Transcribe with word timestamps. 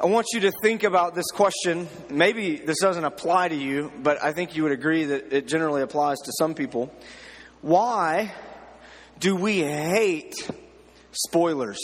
I 0.00 0.06
want 0.06 0.28
you 0.32 0.40
to 0.40 0.52
think 0.62 0.84
about 0.84 1.16
this 1.16 1.28
question. 1.32 1.88
Maybe 2.08 2.54
this 2.54 2.78
doesn't 2.80 3.02
apply 3.02 3.48
to 3.48 3.56
you, 3.56 3.90
but 4.00 4.22
I 4.22 4.32
think 4.32 4.54
you 4.54 4.62
would 4.62 4.70
agree 4.70 5.06
that 5.06 5.32
it 5.32 5.48
generally 5.48 5.82
applies 5.82 6.18
to 6.18 6.32
some 6.38 6.54
people. 6.54 6.94
Why 7.62 8.32
do 9.18 9.34
we 9.34 9.58
hate 9.58 10.36
spoilers? 11.10 11.80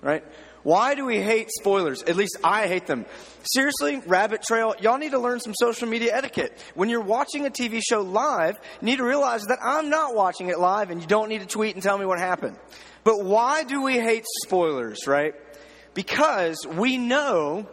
Right? 0.00 0.24
Why 0.62 0.94
do 0.94 1.04
we 1.04 1.20
hate 1.20 1.50
spoilers? 1.50 2.02
At 2.04 2.16
least 2.16 2.38
I 2.42 2.66
hate 2.66 2.86
them. 2.86 3.04
Seriously, 3.42 4.00
Rabbit 4.06 4.42
Trail, 4.42 4.74
y'all 4.80 4.96
need 4.96 5.10
to 5.10 5.18
learn 5.18 5.40
some 5.40 5.52
social 5.54 5.86
media 5.86 6.16
etiquette. 6.16 6.56
When 6.74 6.88
you're 6.88 7.02
watching 7.02 7.44
a 7.44 7.50
TV 7.50 7.82
show 7.86 8.00
live, 8.00 8.56
you 8.80 8.86
need 8.86 8.96
to 8.96 9.04
realize 9.04 9.42
that 9.48 9.58
I'm 9.62 9.90
not 9.90 10.14
watching 10.14 10.48
it 10.48 10.58
live 10.58 10.88
and 10.90 11.02
you 11.02 11.06
don't 11.06 11.28
need 11.28 11.42
to 11.42 11.46
tweet 11.46 11.74
and 11.74 11.82
tell 11.82 11.98
me 11.98 12.06
what 12.06 12.18
happened. 12.18 12.56
But 13.02 13.22
why 13.22 13.64
do 13.64 13.82
we 13.82 14.00
hate 14.00 14.24
spoilers, 14.46 15.06
right? 15.06 15.34
Because 15.94 16.66
we 16.66 16.98
know 16.98 17.66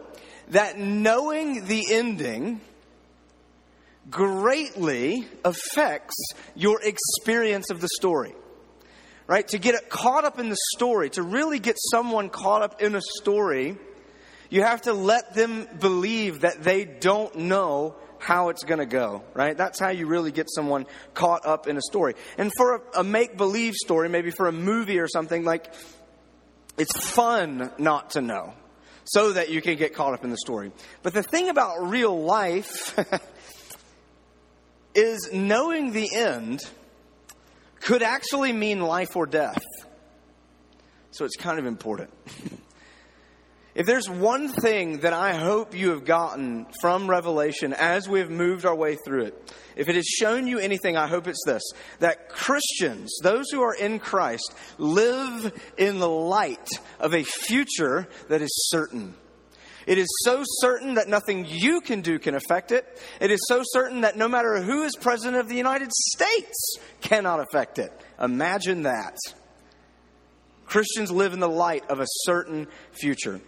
that 0.48 0.78
knowing 0.78 1.66
the 1.66 1.84
ending 1.90 2.60
greatly 4.10 5.26
affects 5.44 6.14
your 6.54 6.80
experience 6.82 7.70
of 7.70 7.80
the 7.80 7.88
story. 7.88 8.34
Right? 9.26 9.46
To 9.48 9.58
get 9.58 9.74
it 9.74 9.88
caught 9.88 10.24
up 10.24 10.38
in 10.38 10.48
the 10.48 10.58
story, 10.74 11.10
to 11.10 11.22
really 11.22 11.58
get 11.58 11.76
someone 11.78 12.28
caught 12.28 12.62
up 12.62 12.82
in 12.82 12.94
a 12.94 13.00
story, 13.20 13.78
you 14.50 14.62
have 14.62 14.82
to 14.82 14.92
let 14.92 15.34
them 15.34 15.66
believe 15.80 16.40
that 16.40 16.62
they 16.62 16.84
don't 16.84 17.34
know 17.36 17.94
how 18.18 18.50
it's 18.50 18.62
going 18.64 18.78
to 18.78 18.86
go, 18.86 19.22
right? 19.34 19.56
That's 19.56 19.80
how 19.80 19.88
you 19.88 20.06
really 20.06 20.30
get 20.30 20.48
someone 20.48 20.86
caught 21.14 21.44
up 21.44 21.66
in 21.66 21.76
a 21.76 21.80
story. 21.80 22.14
And 22.38 22.52
for 22.56 22.76
a, 22.76 23.00
a 23.00 23.04
make 23.04 23.36
believe 23.36 23.74
story, 23.74 24.08
maybe 24.08 24.30
for 24.30 24.46
a 24.46 24.52
movie 24.52 24.98
or 24.98 25.08
something, 25.08 25.44
like, 25.44 25.72
it's 26.78 27.08
fun 27.08 27.70
not 27.78 28.10
to 28.10 28.20
know 28.20 28.54
so 29.04 29.32
that 29.32 29.50
you 29.50 29.60
can 29.60 29.76
get 29.76 29.94
caught 29.94 30.14
up 30.14 30.24
in 30.24 30.30
the 30.30 30.36
story. 30.36 30.72
But 31.02 31.14
the 31.14 31.22
thing 31.22 31.48
about 31.48 31.88
real 31.88 32.22
life 32.22 32.98
is 34.94 35.30
knowing 35.32 35.92
the 35.92 36.08
end 36.14 36.60
could 37.80 38.02
actually 38.02 38.52
mean 38.52 38.80
life 38.80 39.16
or 39.16 39.26
death. 39.26 39.62
So 41.10 41.24
it's 41.24 41.36
kind 41.36 41.58
of 41.58 41.66
important. 41.66 42.10
if 43.74 43.86
there's 43.86 44.08
one 44.08 44.48
thing 44.48 44.98
that 44.98 45.12
I 45.12 45.34
hope 45.34 45.74
you 45.74 45.90
have 45.90 46.04
gotten 46.04 46.66
from 46.80 47.08
Revelation 47.08 47.72
as 47.72 48.08
we've 48.08 48.30
moved 48.30 48.66
our 48.66 48.74
way 48.74 48.96
through 49.04 49.24
it, 49.24 49.54
if 49.76 49.88
it 49.88 49.94
has 49.94 50.04
shown 50.04 50.46
you 50.46 50.58
anything, 50.58 50.96
I 50.96 51.06
hope 51.06 51.26
it's 51.26 51.42
this 51.46 51.62
that 52.00 52.28
Christians, 52.28 53.18
those 53.22 53.46
who 53.50 53.62
are 53.62 53.74
in 53.74 53.98
Christ, 53.98 54.54
live 54.76 55.52
in 55.78 55.98
the 55.98 56.08
light 56.08 56.68
of 57.00 57.14
a 57.14 57.24
future 57.24 58.08
that 58.28 58.42
is 58.42 58.50
certain. 58.68 59.14
It 59.86 59.98
is 59.98 60.08
so 60.24 60.42
certain 60.44 60.94
that 60.94 61.08
nothing 61.08 61.46
you 61.48 61.80
can 61.80 62.02
do 62.02 62.18
can 62.18 62.34
affect 62.34 62.72
it. 62.72 62.86
It 63.20 63.30
is 63.30 63.40
so 63.48 63.62
certain 63.64 64.02
that 64.02 64.16
no 64.16 64.28
matter 64.28 64.62
who 64.62 64.84
is 64.84 64.94
president 64.96 65.38
of 65.38 65.48
the 65.48 65.56
United 65.56 65.90
States 65.92 66.76
cannot 67.00 67.40
affect 67.40 67.78
it. 67.78 67.92
Imagine 68.20 68.82
that. 68.82 69.16
Christians 70.72 71.10
live 71.10 71.34
in 71.34 71.40
the 71.40 71.50
light 71.50 71.90
of 71.90 72.00
a 72.00 72.06
certain 72.24 72.66
future. 72.92 73.42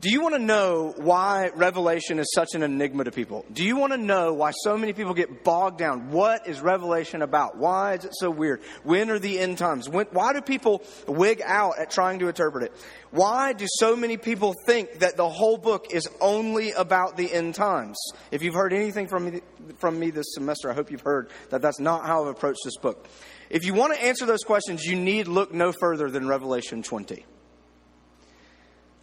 Do 0.00 0.10
you 0.10 0.22
want 0.22 0.36
to 0.36 0.40
know 0.40 0.94
why 0.96 1.50
Revelation 1.56 2.20
is 2.20 2.32
such 2.32 2.54
an 2.54 2.62
enigma 2.62 3.02
to 3.02 3.10
people? 3.10 3.44
Do 3.52 3.64
you 3.64 3.76
want 3.76 3.92
to 3.94 3.98
know 3.98 4.32
why 4.32 4.52
so 4.62 4.78
many 4.78 4.92
people 4.92 5.12
get 5.12 5.42
bogged 5.42 5.78
down? 5.78 6.12
What 6.12 6.46
is 6.46 6.60
Revelation 6.60 7.22
about? 7.22 7.56
Why 7.56 7.94
is 7.94 8.04
it 8.04 8.12
so 8.14 8.30
weird? 8.30 8.62
When 8.84 9.10
are 9.10 9.18
the 9.18 9.40
end 9.40 9.58
times? 9.58 9.88
When, 9.88 10.06
why 10.12 10.32
do 10.32 10.40
people 10.40 10.84
wig 11.08 11.42
out 11.44 11.80
at 11.80 11.90
trying 11.90 12.20
to 12.20 12.28
interpret 12.28 12.62
it? 12.62 12.72
Why 13.10 13.52
do 13.52 13.66
so 13.68 13.96
many 13.96 14.16
people 14.16 14.54
think 14.66 15.00
that 15.00 15.16
the 15.16 15.28
whole 15.28 15.58
book 15.58 15.88
is 15.90 16.08
only 16.20 16.70
about 16.70 17.16
the 17.16 17.30
end 17.30 17.56
times? 17.56 17.98
If 18.30 18.44
you've 18.44 18.54
heard 18.54 18.72
anything 18.72 19.08
from 19.08 19.32
me, 19.32 19.40
from 19.78 19.98
me 19.98 20.10
this 20.10 20.32
semester, 20.32 20.70
I 20.70 20.74
hope 20.74 20.92
you've 20.92 21.00
heard 21.00 21.28
that 21.48 21.60
that's 21.60 21.80
not 21.80 22.06
how 22.06 22.22
I've 22.22 22.28
approached 22.28 22.60
this 22.64 22.76
book. 22.76 23.08
If 23.50 23.66
you 23.66 23.74
want 23.74 23.94
to 23.94 24.02
answer 24.02 24.26
those 24.26 24.44
questions, 24.44 24.84
you 24.84 24.96
need 24.96 25.26
look 25.26 25.52
no 25.52 25.72
further 25.72 26.08
than 26.08 26.28
Revelation 26.28 26.82
20. 26.82 27.26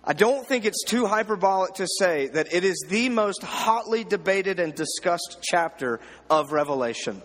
I 0.03 0.13
don't 0.13 0.47
think 0.47 0.63
it's 0.63 0.85
too 0.85 1.05
hyperbolic 1.05 1.73
to 1.75 1.87
say 1.99 2.27
that 2.27 2.53
it 2.53 2.63
is 2.63 2.85
the 2.87 3.09
most 3.09 3.43
hotly 3.43 4.05
debated 4.05 4.57
and 4.57 4.73
discussed 4.73 5.39
chapter 5.41 5.99
of 6.29 6.53
Revelation. 6.53 7.21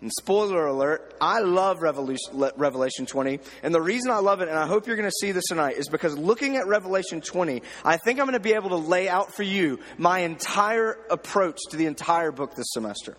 And 0.00 0.10
spoiler 0.18 0.66
alert, 0.66 1.14
I 1.20 1.40
love 1.40 1.82
Revelation 1.82 3.04
20. 3.04 3.40
And 3.62 3.74
the 3.74 3.82
reason 3.82 4.10
I 4.10 4.20
love 4.20 4.40
it, 4.40 4.48
and 4.48 4.58
I 4.58 4.66
hope 4.66 4.86
you're 4.86 4.96
going 4.96 5.10
to 5.10 5.14
see 5.20 5.32
this 5.32 5.44
tonight, 5.44 5.76
is 5.76 5.90
because 5.90 6.16
looking 6.16 6.56
at 6.56 6.66
Revelation 6.66 7.20
20, 7.20 7.60
I 7.84 7.98
think 7.98 8.18
I'm 8.18 8.24
going 8.24 8.32
to 8.32 8.40
be 8.40 8.54
able 8.54 8.70
to 8.70 8.76
lay 8.76 9.10
out 9.10 9.34
for 9.34 9.42
you 9.42 9.78
my 9.98 10.20
entire 10.20 10.96
approach 11.10 11.58
to 11.68 11.76
the 11.76 11.84
entire 11.84 12.32
book 12.32 12.54
this 12.54 12.68
semester. 12.70 13.14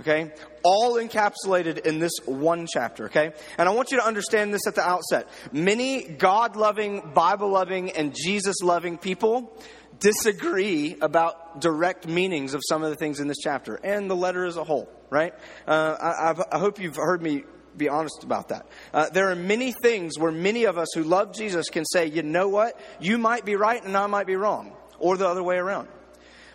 Okay? 0.00 0.32
All 0.64 0.94
encapsulated 0.94 1.86
in 1.86 1.98
this 1.98 2.12
one 2.24 2.66
chapter, 2.72 3.06
okay? 3.06 3.32
And 3.58 3.68
I 3.68 3.72
want 3.72 3.90
you 3.90 3.98
to 3.98 4.04
understand 4.04 4.52
this 4.52 4.66
at 4.66 4.74
the 4.74 4.82
outset. 4.82 5.28
Many 5.52 6.02
God 6.02 6.56
loving, 6.56 7.12
Bible 7.14 7.50
loving, 7.50 7.90
and 7.90 8.14
Jesus 8.14 8.56
loving 8.62 8.98
people 8.98 9.56
disagree 10.00 10.96
about 11.00 11.60
direct 11.60 12.08
meanings 12.08 12.54
of 12.54 12.62
some 12.68 12.82
of 12.82 12.90
the 12.90 12.96
things 12.96 13.20
in 13.20 13.28
this 13.28 13.38
chapter 13.38 13.76
and 13.76 14.10
the 14.10 14.16
letter 14.16 14.44
as 14.44 14.56
a 14.56 14.64
whole, 14.64 14.88
right? 15.10 15.32
Uh, 15.66 15.96
I, 16.00 16.56
I, 16.56 16.58
hope 16.58 16.80
you've 16.80 16.96
heard 16.96 17.22
me 17.22 17.44
be 17.76 17.88
honest 17.88 18.24
about 18.24 18.48
that. 18.48 18.66
Uh, 18.92 19.08
there 19.10 19.30
are 19.30 19.36
many 19.36 19.72
things 19.72 20.18
where 20.18 20.32
many 20.32 20.64
of 20.64 20.76
us 20.76 20.88
who 20.94 21.04
love 21.04 21.34
Jesus 21.34 21.68
can 21.68 21.84
say, 21.84 22.06
you 22.06 22.22
know 22.22 22.48
what? 22.48 22.78
You 23.00 23.16
might 23.16 23.44
be 23.44 23.54
right 23.54 23.82
and 23.82 23.96
I 23.96 24.06
might 24.08 24.26
be 24.26 24.34
wrong, 24.34 24.72
or 24.98 25.16
the 25.16 25.28
other 25.28 25.42
way 25.42 25.56
around. 25.56 25.88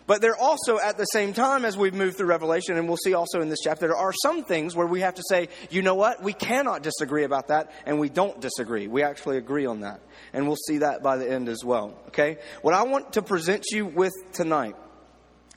But 0.08 0.22
there 0.22 0.34
also, 0.34 0.80
at 0.80 0.96
the 0.96 1.04
same 1.04 1.34
time, 1.34 1.66
as 1.66 1.76
we've 1.76 1.92
moved 1.92 2.16
through 2.16 2.28
Revelation, 2.28 2.78
and 2.78 2.88
we'll 2.88 2.96
see 2.96 3.12
also 3.12 3.42
in 3.42 3.50
this 3.50 3.58
chapter, 3.62 3.88
there 3.88 3.96
are 3.96 4.14
some 4.22 4.42
things 4.42 4.74
where 4.74 4.86
we 4.86 5.00
have 5.02 5.16
to 5.16 5.22
say, 5.28 5.50
you 5.68 5.82
know 5.82 5.96
what? 5.96 6.22
We 6.22 6.32
cannot 6.32 6.82
disagree 6.82 7.24
about 7.24 7.48
that, 7.48 7.70
and 7.84 8.00
we 8.00 8.08
don't 8.08 8.40
disagree. 8.40 8.88
We 8.88 9.02
actually 9.02 9.36
agree 9.36 9.66
on 9.66 9.80
that. 9.80 10.00
And 10.32 10.46
we'll 10.46 10.56
see 10.66 10.78
that 10.78 11.02
by 11.02 11.18
the 11.18 11.30
end 11.30 11.50
as 11.50 11.62
well. 11.62 11.94
Okay? 12.08 12.38
What 12.62 12.72
I 12.72 12.84
want 12.84 13.12
to 13.12 13.22
present 13.22 13.66
you 13.70 13.84
with 13.84 14.14
tonight 14.32 14.76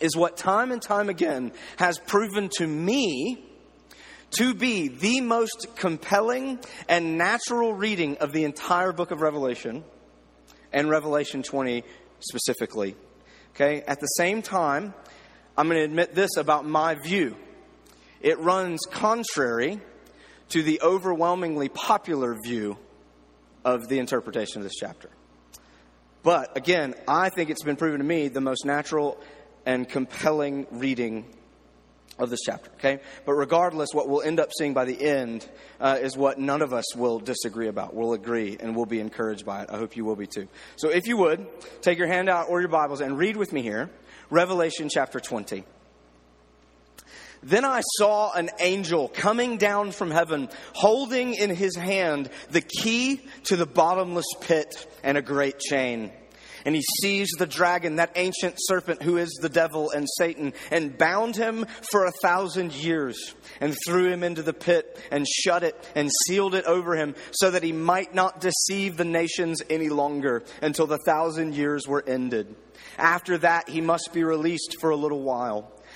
is 0.01 0.17
what 0.17 0.35
time 0.35 0.73
and 0.73 0.81
time 0.81 1.07
again 1.07 1.53
has 1.77 1.97
proven 1.97 2.49
to 2.57 2.67
me 2.67 3.41
to 4.31 4.53
be 4.53 4.89
the 4.89 5.21
most 5.21 5.67
compelling 5.77 6.59
and 6.89 7.17
natural 7.17 7.73
reading 7.73 8.17
of 8.17 8.33
the 8.33 8.43
entire 8.43 8.91
book 8.91 9.11
of 9.11 9.21
Revelation 9.21 9.85
and 10.73 10.89
Revelation 10.89 11.41
20 11.41 11.85
specifically. 12.19 12.97
Okay? 13.51 13.81
At 13.81 13.99
the 13.99 14.07
same 14.07 14.41
time, 14.41 14.93
I'm 15.57 15.67
going 15.67 15.79
to 15.79 15.85
admit 15.85 16.15
this 16.15 16.37
about 16.37 16.65
my 16.65 16.95
view. 16.95 17.35
It 18.21 18.39
runs 18.39 18.81
contrary 18.89 19.79
to 20.49 20.63
the 20.63 20.81
overwhelmingly 20.81 21.69
popular 21.69 22.37
view 22.43 22.77
of 23.63 23.87
the 23.87 23.99
interpretation 23.99 24.57
of 24.57 24.63
this 24.63 24.75
chapter. 24.79 25.09
But 26.23 26.55
again, 26.55 26.93
I 27.07 27.29
think 27.29 27.49
it's 27.49 27.63
been 27.63 27.77
proven 27.77 27.99
to 27.99 28.05
me 28.05 28.27
the 28.27 28.41
most 28.41 28.65
natural 28.65 29.19
and 29.65 29.87
compelling 29.87 30.67
reading 30.71 31.25
of 32.21 32.29
this 32.29 32.41
chapter, 32.45 32.69
okay? 32.75 32.99
But 33.25 33.33
regardless, 33.33 33.89
what 33.93 34.07
we'll 34.07 34.21
end 34.21 34.39
up 34.39 34.51
seeing 34.57 34.73
by 34.73 34.85
the 34.85 35.01
end 35.01 35.47
uh, 35.79 35.97
is 35.99 36.15
what 36.15 36.39
none 36.39 36.61
of 36.61 36.71
us 36.71 36.95
will 36.95 37.19
disagree 37.19 37.67
about. 37.67 37.95
We'll 37.95 38.13
agree 38.13 38.57
and 38.59 38.75
we'll 38.75 38.85
be 38.85 38.99
encouraged 38.99 39.45
by 39.45 39.63
it. 39.63 39.69
I 39.71 39.77
hope 39.77 39.97
you 39.97 40.05
will 40.05 40.15
be 40.15 40.27
too. 40.27 40.47
So 40.75 40.89
if 40.89 41.07
you 41.07 41.17
would, 41.17 41.45
take 41.81 41.97
your 41.97 42.07
handout 42.07 42.47
or 42.49 42.61
your 42.61 42.69
Bibles 42.69 43.01
and 43.01 43.17
read 43.17 43.35
with 43.35 43.51
me 43.51 43.61
here 43.61 43.89
Revelation 44.29 44.87
chapter 44.89 45.19
20. 45.19 45.65
Then 47.43 47.65
I 47.65 47.81
saw 47.97 48.31
an 48.33 48.51
angel 48.59 49.07
coming 49.07 49.57
down 49.57 49.91
from 49.91 50.11
heaven, 50.11 50.47
holding 50.73 51.33
in 51.33 51.49
his 51.49 51.75
hand 51.75 52.29
the 52.51 52.61
key 52.61 53.19
to 53.45 53.55
the 53.55 53.65
bottomless 53.65 54.27
pit 54.41 54.87
and 55.03 55.17
a 55.17 55.23
great 55.23 55.57
chain 55.57 56.11
and 56.65 56.75
he 56.75 56.81
seized 57.01 57.37
the 57.37 57.47
dragon, 57.47 57.95
that 57.97 58.11
ancient 58.15 58.55
serpent 58.57 59.01
who 59.01 59.17
is 59.17 59.29
the 59.41 59.49
devil 59.49 59.91
and 59.91 60.07
Satan, 60.17 60.53
and 60.69 60.97
bound 60.97 61.35
him 61.35 61.65
for 61.91 62.05
a 62.05 62.11
thousand 62.21 62.73
years, 62.73 63.35
and 63.59 63.75
threw 63.85 64.07
him 64.07 64.23
into 64.23 64.41
the 64.41 64.53
pit, 64.53 64.99
and 65.11 65.27
shut 65.27 65.63
it, 65.63 65.75
and 65.95 66.09
sealed 66.27 66.55
it 66.55 66.65
over 66.65 66.95
him, 66.95 67.15
so 67.31 67.51
that 67.51 67.63
he 67.63 67.71
might 67.71 68.13
not 68.13 68.41
deceive 68.41 68.97
the 68.97 69.05
nations 69.05 69.61
any 69.69 69.89
longer 69.89 70.43
until 70.61 70.87
the 70.87 70.99
thousand 71.05 71.55
years 71.55 71.87
were 71.87 72.03
ended. 72.05 72.55
After 72.97 73.37
that, 73.39 73.69
he 73.69 73.81
must 73.81 74.11
be 74.13 74.23
released 74.23 74.77
for 74.79 74.89
a 74.89 74.95
little 74.95 75.21
while. 75.21 75.71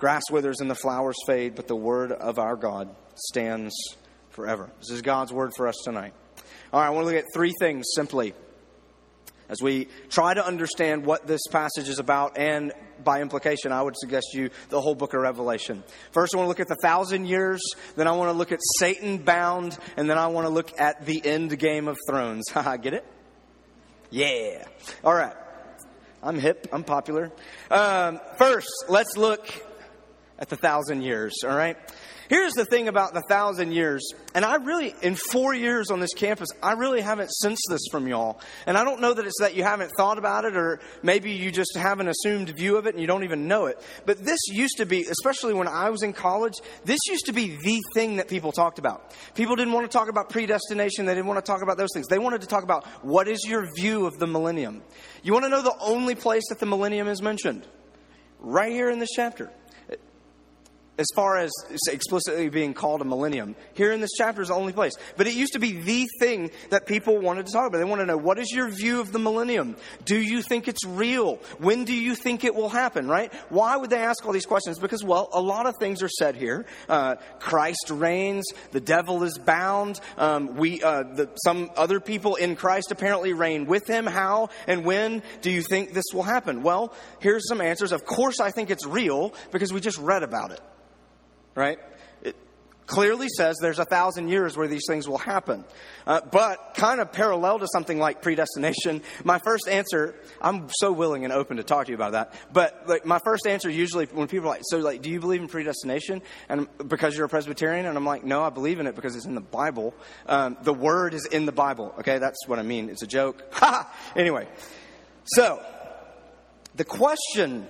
Grass 0.00 0.22
withers 0.30 0.60
and 0.60 0.70
the 0.70 0.74
flowers 0.74 1.16
fade, 1.26 1.54
but 1.54 1.68
the 1.68 1.76
word 1.76 2.10
of 2.10 2.38
our 2.38 2.56
God 2.56 2.88
stands 3.14 3.74
forever. 4.30 4.70
This 4.80 4.88
is 4.88 5.02
God's 5.02 5.30
word 5.30 5.52
for 5.54 5.68
us 5.68 5.76
tonight. 5.84 6.14
All 6.72 6.80
right, 6.80 6.86
I 6.86 6.90
want 6.90 7.06
to 7.06 7.12
look 7.12 7.22
at 7.22 7.26
three 7.34 7.52
things 7.60 7.84
simply 7.94 8.32
as 9.50 9.60
we 9.60 9.88
try 10.08 10.32
to 10.32 10.46
understand 10.46 11.04
what 11.04 11.26
this 11.26 11.42
passage 11.50 11.90
is 11.90 11.98
about, 11.98 12.38
and 12.38 12.72
by 13.04 13.20
implication, 13.20 13.72
I 13.72 13.82
would 13.82 13.94
suggest 13.98 14.28
you 14.32 14.48
the 14.70 14.80
whole 14.80 14.94
book 14.94 15.12
of 15.12 15.20
Revelation. 15.20 15.84
First, 16.12 16.34
I 16.34 16.38
want 16.38 16.46
to 16.46 16.48
look 16.48 16.60
at 16.60 16.68
the 16.68 16.78
thousand 16.82 17.26
years, 17.26 17.60
then 17.96 18.08
I 18.08 18.12
want 18.12 18.30
to 18.30 18.32
look 18.32 18.52
at 18.52 18.60
Satan 18.78 19.18
bound, 19.18 19.76
and 19.98 20.08
then 20.08 20.16
I 20.16 20.28
want 20.28 20.46
to 20.46 20.50
look 20.50 20.80
at 20.80 21.04
the 21.04 21.20
end 21.22 21.58
game 21.58 21.88
of 21.88 21.98
thrones. 22.08 22.44
Haha, 22.52 22.76
get 22.78 22.94
it? 22.94 23.04
Yeah. 24.08 24.64
All 25.04 25.14
right. 25.14 25.34
I'm 26.22 26.38
hip, 26.38 26.68
I'm 26.72 26.84
popular. 26.84 27.32
Um, 27.70 28.18
first, 28.38 28.70
let's 28.88 29.16
look 29.18 29.46
at 30.40 30.48
the 30.48 30.56
thousand 30.56 31.02
years, 31.02 31.34
all 31.44 31.56
right? 31.56 31.76
Here's 32.30 32.52
the 32.52 32.64
thing 32.64 32.86
about 32.86 33.12
the 33.12 33.22
thousand 33.28 33.72
years, 33.72 34.12
and 34.36 34.44
I 34.44 34.54
really, 34.54 34.94
in 35.02 35.16
four 35.16 35.52
years 35.52 35.90
on 35.90 35.98
this 35.98 36.14
campus, 36.14 36.48
I 36.62 36.74
really 36.74 37.00
haven't 37.00 37.28
sensed 37.28 37.66
this 37.68 37.80
from 37.90 38.06
y'all. 38.06 38.40
And 38.66 38.78
I 38.78 38.84
don't 38.84 39.00
know 39.00 39.12
that 39.12 39.26
it's 39.26 39.40
that 39.40 39.56
you 39.56 39.64
haven't 39.64 39.90
thought 39.96 40.16
about 40.16 40.44
it, 40.44 40.56
or 40.56 40.78
maybe 41.02 41.32
you 41.32 41.50
just 41.50 41.76
have 41.76 41.98
an 41.98 42.06
assumed 42.06 42.48
view 42.50 42.76
of 42.76 42.86
it 42.86 42.94
and 42.94 43.00
you 43.00 43.08
don't 43.08 43.24
even 43.24 43.48
know 43.48 43.66
it. 43.66 43.82
But 44.06 44.24
this 44.24 44.38
used 44.48 44.76
to 44.76 44.86
be, 44.86 45.02
especially 45.02 45.54
when 45.54 45.66
I 45.66 45.90
was 45.90 46.04
in 46.04 46.12
college, 46.12 46.54
this 46.84 47.00
used 47.08 47.26
to 47.26 47.32
be 47.32 47.56
the 47.64 47.80
thing 47.94 48.18
that 48.18 48.28
people 48.28 48.52
talked 48.52 48.78
about. 48.78 49.12
People 49.34 49.56
didn't 49.56 49.72
want 49.72 49.90
to 49.90 49.98
talk 49.98 50.08
about 50.08 50.30
predestination, 50.30 51.06
they 51.06 51.16
didn't 51.16 51.26
want 51.26 51.44
to 51.44 51.50
talk 51.50 51.62
about 51.62 51.78
those 51.78 51.90
things. 51.92 52.06
They 52.06 52.20
wanted 52.20 52.42
to 52.42 52.46
talk 52.46 52.62
about 52.62 52.86
what 53.02 53.26
is 53.26 53.44
your 53.44 53.66
view 53.74 54.06
of 54.06 54.20
the 54.20 54.28
millennium. 54.28 54.82
You 55.24 55.32
want 55.32 55.46
to 55.46 55.48
know 55.48 55.62
the 55.62 55.76
only 55.80 56.14
place 56.14 56.44
that 56.50 56.60
the 56.60 56.66
millennium 56.66 57.08
is 57.08 57.20
mentioned? 57.20 57.66
Right 58.38 58.70
here 58.70 58.88
in 58.88 59.00
this 59.00 59.10
chapter 59.16 59.50
as 61.00 61.06
far 61.14 61.38
as 61.38 61.50
explicitly 61.88 62.50
being 62.50 62.74
called 62.74 63.00
a 63.00 63.04
millennium. 63.04 63.56
Here 63.72 63.90
in 63.90 64.02
this 64.02 64.10
chapter 64.18 64.42
is 64.42 64.48
the 64.48 64.54
only 64.54 64.74
place. 64.74 64.92
But 65.16 65.26
it 65.26 65.34
used 65.34 65.54
to 65.54 65.58
be 65.58 65.80
the 65.80 66.06
thing 66.20 66.50
that 66.68 66.86
people 66.86 67.18
wanted 67.18 67.46
to 67.46 67.52
talk 67.52 67.66
about. 67.66 67.78
They 67.78 67.84
want 67.84 68.00
to 68.00 68.06
know 68.06 68.18
what 68.18 68.38
is 68.38 68.52
your 68.52 68.68
view 68.68 69.00
of 69.00 69.10
the 69.10 69.18
millennium? 69.18 69.76
Do 70.04 70.20
you 70.20 70.42
think 70.42 70.68
it's 70.68 70.84
real? 70.84 71.36
When 71.58 71.84
do 71.84 71.94
you 71.94 72.14
think 72.14 72.44
it 72.44 72.54
will 72.54 72.68
happen, 72.68 73.08
right? 73.08 73.32
Why 73.48 73.78
would 73.78 73.88
they 73.88 73.98
ask 73.98 74.26
all 74.26 74.32
these 74.32 74.44
questions? 74.44 74.78
Because, 74.78 75.02
well, 75.02 75.30
a 75.32 75.40
lot 75.40 75.64
of 75.64 75.76
things 75.78 76.02
are 76.02 76.08
said 76.08 76.36
here. 76.36 76.66
Uh, 76.86 77.16
Christ 77.38 77.90
reigns, 77.90 78.44
the 78.72 78.80
devil 78.80 79.22
is 79.22 79.38
bound. 79.38 80.00
Um, 80.18 80.56
we, 80.56 80.82
uh, 80.82 81.04
the, 81.04 81.30
some 81.44 81.70
other 81.78 81.98
people 81.98 82.34
in 82.34 82.56
Christ 82.56 82.90
apparently 82.90 83.32
reign 83.32 83.64
with 83.64 83.86
him. 83.86 84.06
How 84.06 84.50
and 84.66 84.84
when 84.84 85.22
do 85.40 85.50
you 85.50 85.62
think 85.62 85.94
this 85.94 86.12
will 86.12 86.24
happen? 86.24 86.62
Well, 86.62 86.92
here's 87.20 87.48
some 87.48 87.62
answers. 87.62 87.92
Of 87.92 88.04
course, 88.04 88.38
I 88.38 88.50
think 88.50 88.68
it's 88.68 88.84
real 88.84 89.32
because 89.50 89.72
we 89.72 89.80
just 89.80 89.96
read 89.96 90.22
about 90.22 90.50
it 90.50 90.60
right? 91.60 91.78
It 92.22 92.34
clearly 92.86 93.28
says 93.28 93.56
there's 93.60 93.78
a 93.78 93.84
thousand 93.84 94.28
years 94.28 94.56
where 94.56 94.66
these 94.66 94.84
things 94.88 95.06
will 95.06 95.18
happen. 95.18 95.62
Uh, 96.06 96.22
but 96.32 96.72
kind 96.74 97.02
of 97.02 97.12
parallel 97.12 97.58
to 97.58 97.68
something 97.70 97.98
like 97.98 98.22
predestination, 98.22 99.02
my 99.24 99.38
first 99.44 99.68
answer, 99.68 100.14
I'm 100.40 100.70
so 100.70 100.90
willing 100.90 101.24
and 101.24 101.34
open 101.34 101.58
to 101.58 101.62
talk 101.62 101.84
to 101.84 101.92
you 101.92 101.96
about 101.96 102.12
that. 102.12 102.34
But 102.50 102.88
like 102.88 103.04
my 103.04 103.18
first 103.22 103.46
answer 103.46 103.68
usually 103.68 104.06
when 104.06 104.26
people 104.26 104.46
are 104.46 104.54
like, 104.54 104.62
so 104.64 104.78
like, 104.78 105.02
do 105.02 105.10
you 105.10 105.20
believe 105.20 105.42
in 105.42 105.48
predestination? 105.48 106.22
And 106.48 106.66
because 106.88 107.14
you're 107.14 107.26
a 107.26 107.28
Presbyterian, 107.28 107.84
and 107.84 107.96
I'm 107.96 108.06
like, 108.06 108.24
no, 108.24 108.42
I 108.42 108.48
believe 108.48 108.80
in 108.80 108.86
it 108.86 108.94
because 108.96 109.14
it's 109.14 109.26
in 109.26 109.34
the 109.34 109.42
Bible. 109.42 109.92
Um, 110.26 110.56
the 110.62 110.74
word 110.74 111.12
is 111.12 111.26
in 111.26 111.44
the 111.44 111.52
Bible. 111.52 111.94
Okay, 111.98 112.18
that's 112.18 112.48
what 112.48 112.58
I 112.58 112.62
mean. 112.62 112.88
It's 112.88 113.02
a 113.02 113.06
joke. 113.06 113.44
Ha! 113.60 113.94
anyway, 114.16 114.48
so 115.24 115.62
the 116.74 116.84
question 116.84 117.66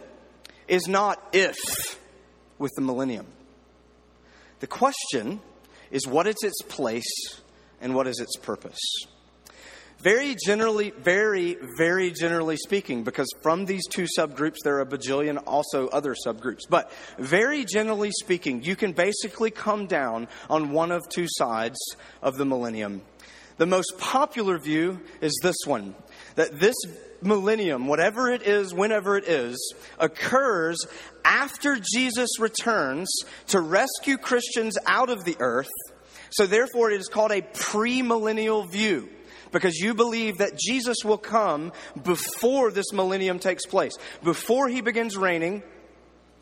is 0.69 0.87
not 0.87 1.21
if 1.33 1.57
with 2.61 2.71
the 2.77 2.83
millennium. 2.83 3.27
The 4.61 4.67
question 4.67 5.41
is 5.91 6.07
what 6.07 6.27
is 6.27 6.37
its 6.43 6.63
place 6.63 7.41
and 7.81 7.95
what 7.95 8.07
is 8.07 8.21
its 8.21 8.37
purpose? 8.37 8.79
Very 10.03 10.35
generally, 10.47 10.91
very, 10.91 11.59
very 11.77 12.11
generally 12.11 12.57
speaking, 12.57 13.05
because 13.05 13.29
from 13.43 13.67
these 13.67 13.87
two 13.87 14.07
subgroups, 14.17 14.57
there 14.65 14.77
are 14.77 14.81
a 14.81 14.87
bajillion 14.87 15.43
also 15.47 15.89
other 15.89 16.15
subgroups. 16.15 16.61
But 16.71 16.91
very 17.19 17.67
generally 17.67 18.11
speaking, 18.11 18.63
you 18.63 18.77
can 18.77 18.93
basically 18.93 19.51
come 19.51 19.87
down 19.87 20.29
on 20.49 20.71
one 20.71 20.91
of 20.91 21.07
two 21.11 21.27
sides 21.29 21.79
of 22.23 22.39
the 22.39 22.47
millennium. 22.47 23.03
The 23.59 23.67
most 23.67 23.99
popular 23.99 24.59
view 24.59 25.01
is 25.21 25.39
this 25.43 25.57
one 25.67 25.95
that 26.37 26.59
this 26.59 26.77
millennium, 27.23 27.87
whatever 27.87 28.31
it 28.31 28.43
is, 28.43 28.73
whenever 28.75 29.17
it 29.17 29.25
is, 29.29 29.75
occurs 29.99 30.87
after 31.25 31.79
Jesus 31.95 32.39
returns 32.39 33.11
to 33.49 33.61
rescue 33.61 34.17
Christians 34.17 34.77
out 34.87 35.11
of 35.11 35.25
the 35.25 35.37
earth. 35.41 35.71
So, 36.31 36.47
therefore, 36.47 36.91
it 36.91 37.01
is 37.01 37.09
called 37.09 37.33
a 37.33 37.43
premillennial 37.43 38.71
view 38.71 39.09
because 39.53 39.77
you 39.79 39.95
believe 39.95 40.39
that 40.39 40.57
Jesus 40.57 40.99
will 41.05 41.19
come 41.19 41.73
before 42.03 42.71
this 42.71 42.93
millennium 42.93 43.39
takes 43.39 43.67
place, 43.67 43.97
before 44.23 44.69
he 44.69 44.81
begins 44.81 45.17
reigning. 45.17 45.63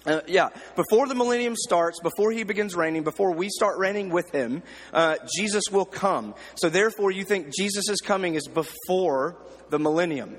Uh, 0.06 0.20
yeah, 0.26 0.49
before 0.76 1.08
the 1.08 1.14
millennium 1.14 1.56
starts, 1.56 2.00
before 2.00 2.30
he 2.30 2.44
begins 2.44 2.75
reigning, 2.75 3.02
before 3.02 3.35
we 3.35 3.49
start 3.49 3.78
reigning 3.78 4.11
with 4.11 4.30
him, 4.30 4.62
uh, 4.92 5.16
Jesus 5.37 5.64
will 5.70 5.85
come. 5.85 6.35
So, 6.54 6.68
therefore, 6.68 7.11
you 7.11 7.25
think 7.25 7.52
Jesus' 7.54 8.00
coming 8.02 8.35
is 8.35 8.47
before 8.47 9.37
the 9.70 9.78
millennium. 9.78 10.37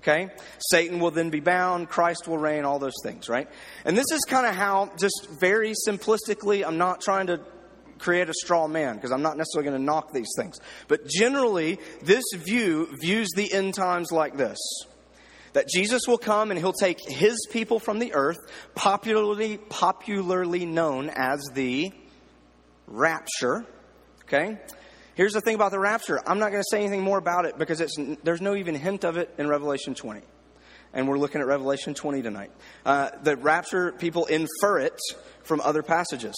Okay? 0.00 0.30
Satan 0.70 0.98
will 0.98 1.10
then 1.10 1.30
be 1.30 1.40
bound, 1.40 1.88
Christ 1.88 2.26
will 2.26 2.38
reign, 2.38 2.64
all 2.64 2.78
those 2.78 2.96
things, 3.04 3.28
right? 3.28 3.48
And 3.84 3.96
this 3.96 4.10
is 4.10 4.20
kind 4.26 4.46
of 4.46 4.54
how, 4.54 4.90
just 4.98 5.28
very 5.38 5.74
simplistically, 5.86 6.66
I'm 6.66 6.78
not 6.78 7.02
trying 7.02 7.26
to 7.26 7.40
create 7.98 8.30
a 8.30 8.34
straw 8.34 8.66
man 8.66 8.96
because 8.96 9.12
I'm 9.12 9.20
not 9.20 9.36
necessarily 9.36 9.68
going 9.68 9.80
to 9.80 9.84
knock 9.84 10.12
these 10.12 10.30
things. 10.36 10.58
But 10.88 11.06
generally, 11.06 11.78
this 12.02 12.24
view 12.34 12.88
views 12.98 13.28
the 13.36 13.52
end 13.52 13.74
times 13.74 14.10
like 14.10 14.36
this 14.36 14.58
that 15.52 15.68
Jesus 15.68 16.02
will 16.06 16.18
come 16.18 16.50
and 16.50 16.58
he'll 16.58 16.72
take 16.72 16.98
his 17.06 17.46
people 17.50 17.80
from 17.80 17.98
the 17.98 18.14
earth, 18.14 18.38
popularly, 18.74 19.58
popularly 19.58 20.64
known 20.64 21.10
as 21.10 21.40
the 21.54 21.92
rapture. 22.86 23.66
Okay? 24.24 24.58
Here's 25.20 25.34
the 25.34 25.42
thing 25.42 25.54
about 25.54 25.70
the 25.70 25.78
rapture. 25.78 26.18
I'm 26.26 26.38
not 26.38 26.50
going 26.50 26.62
to 26.62 26.68
say 26.70 26.78
anything 26.78 27.02
more 27.02 27.18
about 27.18 27.44
it 27.44 27.58
because 27.58 27.82
there's 28.24 28.40
no 28.40 28.54
even 28.54 28.74
hint 28.74 29.04
of 29.04 29.18
it 29.18 29.34
in 29.36 29.48
Revelation 29.48 29.94
20. 29.94 30.22
And 30.94 31.06
we're 31.06 31.18
looking 31.18 31.42
at 31.42 31.46
Revelation 31.46 31.92
20 31.92 32.22
tonight. 32.22 32.50
Uh, 32.86 33.10
the 33.22 33.36
rapture, 33.36 33.92
people 33.92 34.24
infer 34.24 34.78
it 34.78 34.98
from 35.42 35.60
other 35.60 35.82
passages. 35.82 36.34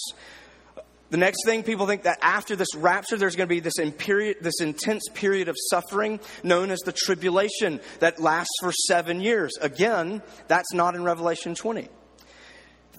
The 1.11 1.15
next 1.15 1.45
thing 1.45 1.63
people 1.63 1.87
think 1.87 2.03
that 2.03 2.19
after 2.21 2.57
this 2.57 2.75
rapture, 2.75 3.15
there's 3.15 3.37
going 3.37 3.47
to 3.47 3.55
be 3.55 3.61
this, 3.61 3.79
imperiod, 3.79 4.41
this 4.41 4.59
intense 4.59 5.03
period 5.13 5.47
of 5.47 5.55
suffering 5.69 6.19
known 6.43 6.69
as 6.69 6.79
the 6.79 6.91
tribulation 6.91 7.79
that 7.99 8.19
lasts 8.19 8.51
for 8.59 8.73
seven 8.73 9.21
years. 9.21 9.53
Again, 9.61 10.21
that's 10.49 10.73
not 10.73 10.95
in 10.95 11.05
Revelation 11.05 11.55
20. 11.55 11.87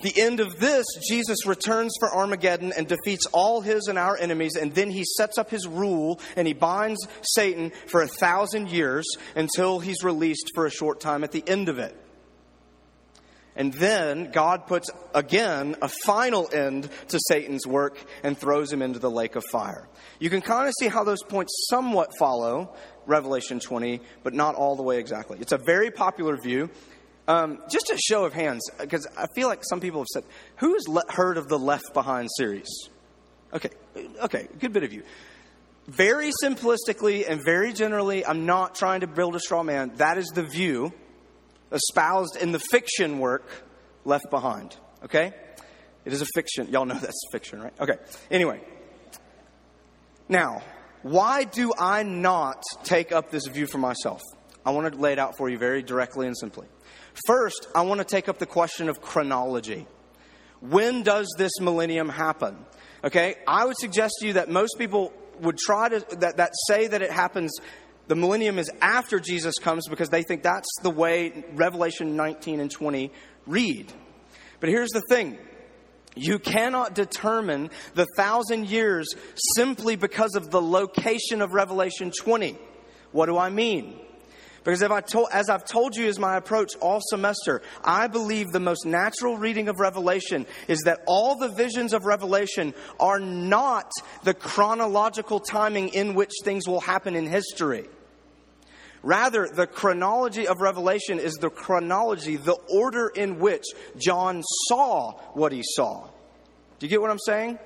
The 0.04 0.20
end 0.20 0.40
of 0.40 0.60
this, 0.60 0.84
Jesus 1.08 1.46
returns 1.46 1.94
for 1.98 2.14
Armageddon 2.14 2.74
and 2.76 2.86
defeats 2.86 3.24
all 3.32 3.62
his 3.62 3.86
and 3.88 3.98
our 3.98 4.18
enemies, 4.18 4.54
and 4.54 4.74
then 4.74 4.90
he 4.90 5.02
sets 5.02 5.38
up 5.38 5.48
his 5.48 5.66
rule 5.66 6.20
and 6.36 6.46
he 6.46 6.52
binds 6.52 7.08
Satan 7.22 7.72
for 7.86 8.02
a 8.02 8.06
thousand 8.06 8.68
years 8.68 9.06
until 9.34 9.78
he's 9.78 10.04
released 10.04 10.50
for 10.54 10.66
a 10.66 10.70
short 10.70 11.00
time 11.00 11.24
at 11.24 11.32
the 11.32 11.42
end 11.48 11.70
of 11.70 11.78
it. 11.78 11.96
And 13.56 13.72
then 13.72 14.30
God 14.30 14.66
puts 14.66 14.90
again 15.14 15.76
a 15.80 15.88
final 16.04 16.50
end 16.52 16.90
to 17.08 17.18
Satan's 17.28 17.66
work 17.66 17.96
and 18.22 18.36
throws 18.36 18.70
him 18.70 18.82
into 18.82 18.98
the 18.98 19.10
lake 19.10 19.36
of 19.36 19.44
fire. 19.50 19.88
You 20.18 20.28
can 20.28 20.42
kind 20.42 20.68
of 20.68 20.74
see 20.78 20.88
how 20.88 21.04
those 21.04 21.22
points 21.22 21.66
somewhat 21.70 22.10
follow 22.18 22.74
Revelation 23.06 23.58
20, 23.58 24.00
but 24.22 24.34
not 24.34 24.54
all 24.54 24.76
the 24.76 24.82
way 24.82 24.98
exactly. 24.98 25.38
It's 25.40 25.52
a 25.52 25.60
very 25.64 25.90
popular 25.90 26.36
view. 26.36 26.68
Um, 27.26 27.62
just 27.70 27.90
a 27.90 27.96
show 27.96 28.24
of 28.24 28.34
hands, 28.34 28.68
because 28.78 29.06
I 29.16 29.26
feel 29.34 29.48
like 29.48 29.62
some 29.64 29.80
people 29.80 30.00
have 30.00 30.08
said, 30.12 30.24
who 30.56 30.74
has 30.74 30.86
le- 30.86 31.10
heard 31.10 31.38
of 31.38 31.48
the 31.48 31.58
Left 31.58 31.94
Behind 31.94 32.28
series? 32.36 32.68
Okay, 33.52 33.70
okay, 34.22 34.48
good 34.58 34.72
bit 34.72 34.82
of 34.82 34.92
you. 34.92 35.02
Very 35.86 36.32
simplistically 36.42 37.24
and 37.28 37.42
very 37.44 37.72
generally, 37.72 38.26
I'm 38.26 38.46
not 38.46 38.74
trying 38.74 39.00
to 39.00 39.06
build 39.06 39.36
a 39.36 39.40
straw 39.40 39.62
man. 39.62 39.92
That 39.96 40.18
is 40.18 40.26
the 40.34 40.42
view 40.42 40.92
espoused 41.72 42.36
in 42.36 42.52
the 42.52 42.58
fiction 42.58 43.18
work 43.18 43.46
Left 44.04 44.28
Behind. 44.30 44.76
Okay? 45.04 45.32
It 46.04 46.12
is 46.12 46.22
a 46.22 46.26
fiction. 46.34 46.68
Y'all 46.70 46.84
know 46.84 46.94
that's 47.00 47.20
fiction, 47.32 47.60
right? 47.60 47.72
Okay. 47.80 47.96
Anyway. 48.30 48.60
Now, 50.28 50.62
why 51.02 51.44
do 51.44 51.72
I 51.78 52.02
not 52.02 52.62
take 52.82 53.12
up 53.12 53.30
this 53.30 53.46
view 53.46 53.66
for 53.66 53.78
myself? 53.78 54.22
I 54.64 54.70
want 54.70 54.92
to 54.92 54.98
lay 54.98 55.12
it 55.12 55.18
out 55.18 55.36
for 55.36 55.50
you 55.50 55.58
very 55.58 55.82
directly 55.82 56.26
and 56.26 56.36
simply. 56.36 56.66
First, 57.26 57.68
I 57.74 57.82
want 57.82 57.98
to 57.98 58.04
take 58.04 58.28
up 58.28 58.38
the 58.38 58.46
question 58.46 58.88
of 58.88 59.00
chronology. 59.00 59.86
When 60.60 61.02
does 61.02 61.32
this 61.38 61.52
millennium 61.60 62.08
happen? 62.08 62.56
Okay, 63.04 63.36
I 63.46 63.64
would 63.66 63.76
suggest 63.78 64.14
to 64.20 64.26
you 64.26 64.32
that 64.34 64.48
most 64.48 64.78
people 64.78 65.12
would 65.40 65.58
try 65.58 65.88
to 65.88 66.16
that, 66.16 66.38
that 66.38 66.52
say 66.68 66.86
that 66.86 67.02
it 67.02 67.10
happens 67.10 67.52
the 68.06 68.14
millennium 68.14 68.58
is 68.58 68.70
after 68.82 69.18
Jesus 69.18 69.54
comes 69.58 69.88
because 69.88 70.10
they 70.10 70.22
think 70.22 70.42
that's 70.42 70.68
the 70.82 70.90
way 70.90 71.44
Revelation 71.54 72.16
19 72.16 72.60
and 72.60 72.70
20 72.70 73.10
read. 73.46 73.92
But 74.60 74.68
here's 74.68 74.90
the 74.90 75.02
thing 75.08 75.38
you 76.14 76.38
cannot 76.38 76.94
determine 76.94 77.70
the 77.94 78.06
thousand 78.16 78.68
years 78.68 79.08
simply 79.56 79.96
because 79.96 80.34
of 80.34 80.50
the 80.50 80.62
location 80.62 81.42
of 81.42 81.52
Revelation 81.54 82.12
20. 82.16 82.56
What 83.12 83.26
do 83.26 83.38
I 83.38 83.50
mean? 83.50 83.98
Because 84.64 84.80
if 84.80 84.90
I 84.90 85.02
told, 85.02 85.28
as 85.30 85.50
I've 85.50 85.66
told 85.66 85.94
you 85.94 86.06
is 86.06 86.18
my 86.18 86.38
approach 86.38 86.74
all 86.80 87.00
semester, 87.02 87.60
I 87.84 88.06
believe 88.06 88.50
the 88.50 88.60
most 88.60 88.86
natural 88.86 89.36
reading 89.36 89.68
of 89.68 89.78
Revelation 89.78 90.46
is 90.68 90.80
that 90.86 91.02
all 91.06 91.36
the 91.36 91.50
visions 91.50 91.92
of 91.92 92.06
Revelation 92.06 92.72
are 92.98 93.20
not 93.20 93.92
the 94.22 94.32
chronological 94.32 95.38
timing 95.38 95.90
in 95.90 96.14
which 96.14 96.32
things 96.42 96.66
will 96.66 96.80
happen 96.80 97.14
in 97.14 97.26
history. 97.26 97.86
Rather, 99.02 99.46
the 99.46 99.66
chronology 99.66 100.48
of 100.48 100.62
Revelation 100.62 101.18
is 101.18 101.34
the 101.34 101.50
chronology, 101.50 102.36
the 102.36 102.56
order 102.70 103.08
in 103.08 103.38
which 103.38 103.64
John 103.98 104.42
saw 104.68 105.12
what 105.34 105.52
he 105.52 105.60
saw. 105.62 106.08
Do 106.78 106.86
you 106.86 106.88
get 106.88 107.02
what 107.02 107.10
I'm 107.10 107.18
saying? 107.18 107.58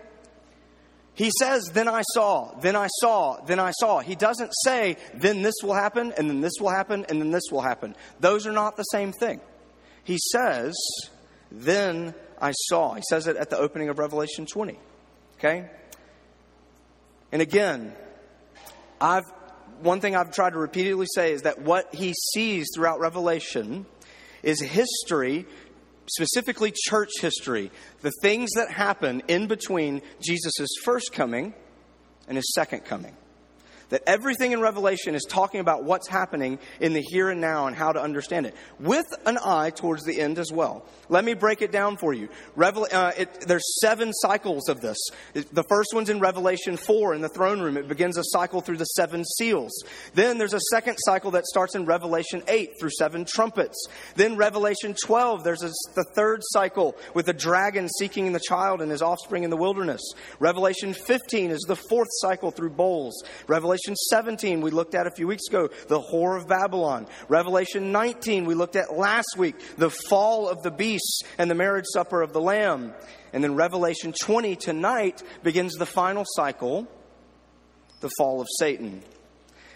He 1.19 1.33
says, 1.37 1.65
Then 1.73 1.89
I 1.89 2.03
saw, 2.15 2.55
then 2.61 2.77
I 2.77 2.87
saw, 3.01 3.45
then 3.45 3.59
I 3.59 3.73
saw. 3.73 3.99
He 3.99 4.15
doesn't 4.15 4.53
say, 4.63 4.97
Then 5.15 5.43
this 5.43 5.57
will 5.65 5.75
happen, 5.75 6.15
and 6.17 6.31
then 6.31 6.41
this 6.41 6.53
will 6.61 6.71
happen, 6.71 7.05
and 7.09 7.21
then 7.21 7.33
this 7.33 7.43
will 7.51 7.61
happen. 7.61 7.97
Those 8.21 8.47
are 8.47 8.53
not 8.53 8.77
the 8.77 8.85
same 8.85 9.11
thing. 9.11 9.41
He 10.05 10.17
says, 10.31 10.77
Then 11.51 12.15
I 12.41 12.53
saw. 12.53 12.95
He 12.95 13.03
says 13.11 13.27
it 13.27 13.37
at 13.37 13.51
the 13.51 13.59
opening 13.59 13.89
of 13.89 13.99
Revelation 13.99 14.47
20. 14.47 14.79
Okay? 15.39 15.69
And 17.33 17.43
again, 17.43 17.97
I've 19.01 19.25
one 19.81 20.01
thing 20.01 20.15
I've 20.15 20.33
tried 20.33 20.51
to 20.51 20.59
repeatedly 20.59 21.07
say 21.13 21.33
is 21.33 21.43
that 21.43 21.63
what 21.63 21.93
he 21.95 22.15
sees 22.33 22.69
throughout 22.75 23.01
Revelation 23.01 23.87
is 24.43 24.61
history 24.61 25.47
specifically 26.11 26.73
church 26.75 27.11
history, 27.21 27.71
the 28.01 28.13
things 28.23 28.51
that 28.55 28.71
happen 28.71 29.23
in 29.29 29.47
between 29.47 30.03
Jesus' 30.21 30.69
first 30.83 31.13
coming 31.13 31.55
and 32.27 32.37
his 32.37 32.53
second 32.55 32.85
coming 32.85 33.17
that 33.91 34.03
everything 34.07 34.53
in 34.53 34.61
Revelation 34.61 35.15
is 35.15 35.25
talking 35.25 35.61
about 35.61 35.85
what's 35.85 36.09
happening 36.09 36.59
in 36.81 36.93
the 36.93 37.01
here 37.01 37.31
and 37.31 37.41
now 37.41 37.67
and 37.67 37.77
how 37.77 37.93
to 37.93 38.01
understand 38.01 38.47
it, 38.47 38.55
with 38.79 39.07
an 39.27 39.39
eye 39.45 39.71
towards 39.71 40.05
the 40.05 40.21
end 40.21 40.39
as 40.39 40.53
well. 40.53 40.85
Let 41.09 41.25
me 41.25 41.35
break 41.35 41.63
it 41.63 41.73
down 41.73 41.97
for 41.97 42.13
you. 42.13 42.29
Revel- 42.55 42.87
uh, 42.93 43.13
it, 43.17 43.41
there's 43.47 43.81
seven 43.81 44.13
cycles 44.13 44.69
of 44.69 44.81
this. 44.81 44.99
The 45.33 45.65
first 45.69 45.91
one's 45.95 46.11
in 46.11 46.21
Revelation 46.21 46.77
4 46.77 47.15
in 47.15 47.23
the 47.23 47.29
throne 47.31 47.61
room. 47.61 47.77
It 47.77 47.89
begins 47.89 48.19
a 48.19 48.25
cycle 48.25 48.61
through 48.61 48.77
the 48.77 48.85
seven 48.85 49.25
seals. 49.25 49.73
Then 50.15 50.39
there's 50.39 50.55
a 50.55 50.61
second 50.71 50.97
cycle 50.99 51.31
that 51.33 51.47
starts 51.47 51.75
in 51.75 51.87
Revelation 51.87 52.43
8 52.47 52.73
through 52.79 52.91
seven 52.91 53.25
trumpets. 53.25 53.87
Then 54.17 54.37
Revelation 54.37 54.95
12, 55.03 55.45
there's 55.45 55.63
a, 55.63 55.71
the 55.95 56.05
third 56.15 56.41
cycle 56.43 56.97
with 57.15 57.27
the 57.27 57.33
dragon 57.33 57.89
seeking 57.89 58.33
the 58.33 58.41
child 58.41 58.83
and 58.83 58.91
his 58.91 59.03
offspring 59.03 59.45
in 59.45 59.51
the 59.51 59.57
wilderness. 59.57 60.03
Revelation 60.41 60.93
15 60.93 61.51
is 61.51 61.61
the 61.67 61.77
fourth 61.77 62.09
cycle 62.21 62.51
through 62.51 62.71
bowls. 62.71 63.23
Revelation 63.47 63.78
Revelation 63.79 63.97
17, 64.11 64.61
we 64.61 64.73
looked 64.73 64.97
at 64.97 65.07
a 65.07 65.11
few 65.13 65.29
weeks 65.29 65.47
ago, 65.49 65.69
the 65.87 66.01
whore 66.01 66.37
of 66.37 66.49
Babylon. 66.49 67.07
Revelation 67.29 67.93
19, 67.93 68.45
we 68.45 68.55
looked 68.55 68.75
at 68.75 68.93
last 68.93 69.37
week, 69.37 69.55
the 69.77 69.89
fall 69.89 70.49
of 70.49 70.65
the 70.65 70.73
beasts 70.73 71.21
and 71.39 71.49
the 71.49 71.55
marriage 71.55 71.85
supper 71.93 72.21
of 72.21 72.33
the 72.33 72.41
Lamb. 72.41 72.93
And 73.33 73.45
then 73.45 73.55
Revelation 73.55 74.13
20 74.21 74.57
tonight 74.57 75.23
begins 75.45 75.75
the 75.75 75.87
final 75.87 76.25
cycle, 76.27 76.89
the 78.01 78.11
fall 78.19 78.41
of 78.41 78.49
Satan. 78.59 79.01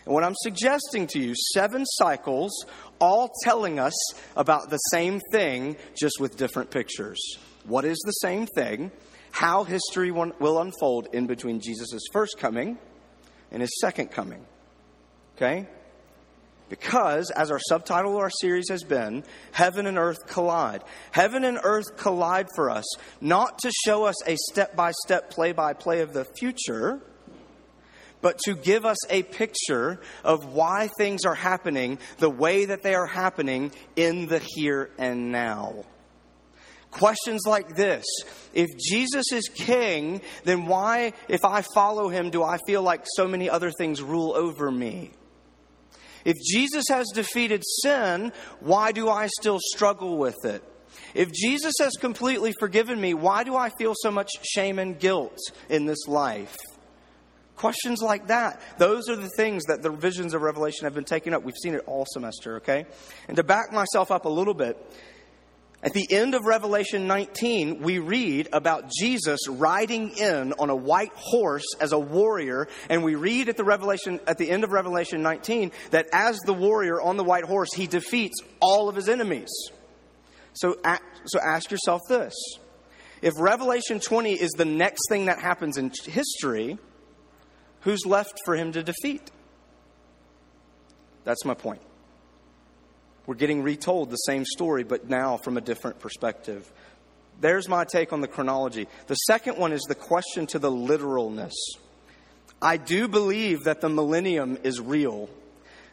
And 0.04 0.14
what 0.14 0.24
I'm 0.24 0.34
suggesting 0.42 1.06
to 1.08 1.20
you, 1.20 1.34
seven 1.54 1.86
cycles, 1.86 2.66
all 3.00 3.30
telling 3.44 3.78
us 3.78 3.94
about 4.34 4.68
the 4.68 4.78
same 4.78 5.20
thing, 5.30 5.76
just 5.96 6.18
with 6.18 6.36
different 6.36 6.72
pictures. 6.72 7.20
What 7.66 7.84
is 7.84 7.98
the 8.04 8.12
same 8.12 8.46
thing? 8.46 8.90
How 9.30 9.62
history 9.62 10.10
will 10.10 10.60
unfold 10.60 11.06
in 11.12 11.28
between 11.28 11.60
Jesus' 11.60 12.02
first 12.12 12.36
coming 12.38 12.78
in 13.52 13.60
his 13.60 13.80
second 13.80 14.10
coming. 14.10 14.44
Okay? 15.36 15.66
Because, 16.68 17.30
as 17.30 17.50
our 17.50 17.60
subtitle 17.60 18.12
of 18.12 18.18
our 18.18 18.30
series 18.30 18.70
has 18.70 18.82
been, 18.82 19.24
Heaven 19.52 19.86
and 19.86 19.98
Earth 19.98 20.26
Collide. 20.26 20.82
Heaven 21.10 21.44
and 21.44 21.60
Earth 21.62 21.98
collide 21.98 22.46
for 22.54 22.70
us, 22.70 22.84
not 23.20 23.58
to 23.58 23.70
show 23.84 24.04
us 24.04 24.16
a 24.26 24.36
step 24.50 24.74
by 24.74 24.92
step, 25.04 25.30
play 25.30 25.52
by 25.52 25.74
play 25.74 26.00
of 26.00 26.14
the 26.14 26.24
future, 26.24 27.00
but 28.22 28.38
to 28.46 28.54
give 28.54 28.86
us 28.86 28.96
a 29.10 29.22
picture 29.22 30.00
of 30.24 30.46
why 30.46 30.88
things 30.96 31.26
are 31.26 31.34
happening 31.34 31.98
the 32.18 32.30
way 32.30 32.64
that 32.64 32.82
they 32.82 32.94
are 32.94 33.06
happening 33.06 33.72
in 33.94 34.28
the 34.28 34.38
here 34.38 34.90
and 34.96 35.30
now. 35.30 35.84
Questions 36.92 37.42
like 37.46 37.74
this 37.74 38.04
If 38.54 38.68
Jesus 38.78 39.32
is 39.32 39.48
king, 39.48 40.20
then 40.44 40.66
why, 40.66 41.14
if 41.26 41.44
I 41.44 41.62
follow 41.74 42.08
him, 42.08 42.30
do 42.30 42.44
I 42.44 42.58
feel 42.66 42.82
like 42.82 43.04
so 43.16 43.26
many 43.26 43.50
other 43.50 43.72
things 43.72 44.00
rule 44.00 44.34
over 44.36 44.70
me? 44.70 45.10
If 46.24 46.36
Jesus 46.40 46.84
has 46.88 47.08
defeated 47.12 47.62
sin, 47.82 48.32
why 48.60 48.92
do 48.92 49.08
I 49.08 49.26
still 49.40 49.58
struggle 49.60 50.18
with 50.18 50.36
it? 50.44 50.62
If 51.14 51.32
Jesus 51.32 51.74
has 51.80 51.92
completely 51.94 52.52
forgiven 52.60 53.00
me, 53.00 53.14
why 53.14 53.42
do 53.42 53.56
I 53.56 53.70
feel 53.70 53.94
so 53.96 54.10
much 54.10 54.30
shame 54.42 54.78
and 54.78 54.98
guilt 54.98 55.38
in 55.68 55.86
this 55.86 56.06
life? 56.06 56.56
Questions 57.56 58.00
like 58.02 58.28
that. 58.28 58.60
Those 58.78 59.08
are 59.08 59.16
the 59.16 59.30
things 59.36 59.64
that 59.64 59.82
the 59.82 59.90
visions 59.90 60.34
of 60.34 60.42
Revelation 60.42 60.84
have 60.84 60.94
been 60.94 61.04
taking 61.04 61.34
up. 61.34 61.42
We've 61.42 61.54
seen 61.62 61.74
it 61.74 61.82
all 61.86 62.06
semester, 62.08 62.56
okay? 62.56 62.86
And 63.28 63.36
to 63.36 63.44
back 63.44 63.72
myself 63.72 64.10
up 64.10 64.24
a 64.24 64.28
little 64.28 64.54
bit, 64.54 64.76
At 65.84 65.94
the 65.94 66.06
end 66.12 66.36
of 66.36 66.44
Revelation 66.44 67.08
19, 67.08 67.82
we 67.82 67.98
read 67.98 68.48
about 68.52 68.88
Jesus 68.88 69.40
riding 69.48 70.10
in 70.10 70.52
on 70.52 70.70
a 70.70 70.76
white 70.76 71.12
horse 71.14 71.66
as 71.80 71.90
a 71.90 71.98
warrior, 71.98 72.68
and 72.88 73.02
we 73.02 73.16
read 73.16 73.48
at 73.48 73.56
the 73.56 73.64
Revelation 73.64 74.20
at 74.28 74.38
the 74.38 74.48
end 74.48 74.62
of 74.62 74.70
Revelation 74.70 75.22
19 75.22 75.72
that 75.90 76.06
as 76.12 76.38
the 76.46 76.54
warrior 76.54 77.00
on 77.00 77.16
the 77.16 77.24
white 77.24 77.44
horse, 77.44 77.72
he 77.74 77.88
defeats 77.88 78.36
all 78.60 78.88
of 78.88 78.94
his 78.94 79.08
enemies. 79.08 79.50
So, 80.52 80.76
so 81.24 81.40
ask 81.40 81.72
yourself 81.72 82.02
this: 82.08 82.34
If 83.20 83.32
Revelation 83.36 83.98
20 83.98 84.34
is 84.34 84.52
the 84.52 84.64
next 84.64 85.08
thing 85.08 85.24
that 85.24 85.40
happens 85.40 85.78
in 85.78 85.90
history, 86.04 86.78
who's 87.80 88.06
left 88.06 88.38
for 88.44 88.54
him 88.54 88.70
to 88.72 88.84
defeat? 88.84 89.32
That's 91.24 91.44
my 91.44 91.54
point. 91.54 91.82
We're 93.32 93.38
getting 93.38 93.62
retold 93.62 94.10
the 94.10 94.16
same 94.16 94.44
story, 94.44 94.84
but 94.84 95.08
now 95.08 95.38
from 95.38 95.56
a 95.56 95.62
different 95.62 95.98
perspective. 96.00 96.70
There's 97.40 97.66
my 97.66 97.84
take 97.84 98.12
on 98.12 98.20
the 98.20 98.28
chronology. 98.28 98.86
The 99.06 99.14
second 99.14 99.56
one 99.56 99.72
is 99.72 99.80
the 99.88 99.94
question 99.94 100.46
to 100.48 100.58
the 100.58 100.70
literalness. 100.70 101.54
I 102.60 102.76
do 102.76 103.08
believe 103.08 103.64
that 103.64 103.80
the 103.80 103.88
millennium 103.88 104.58
is 104.64 104.82
real, 104.82 105.30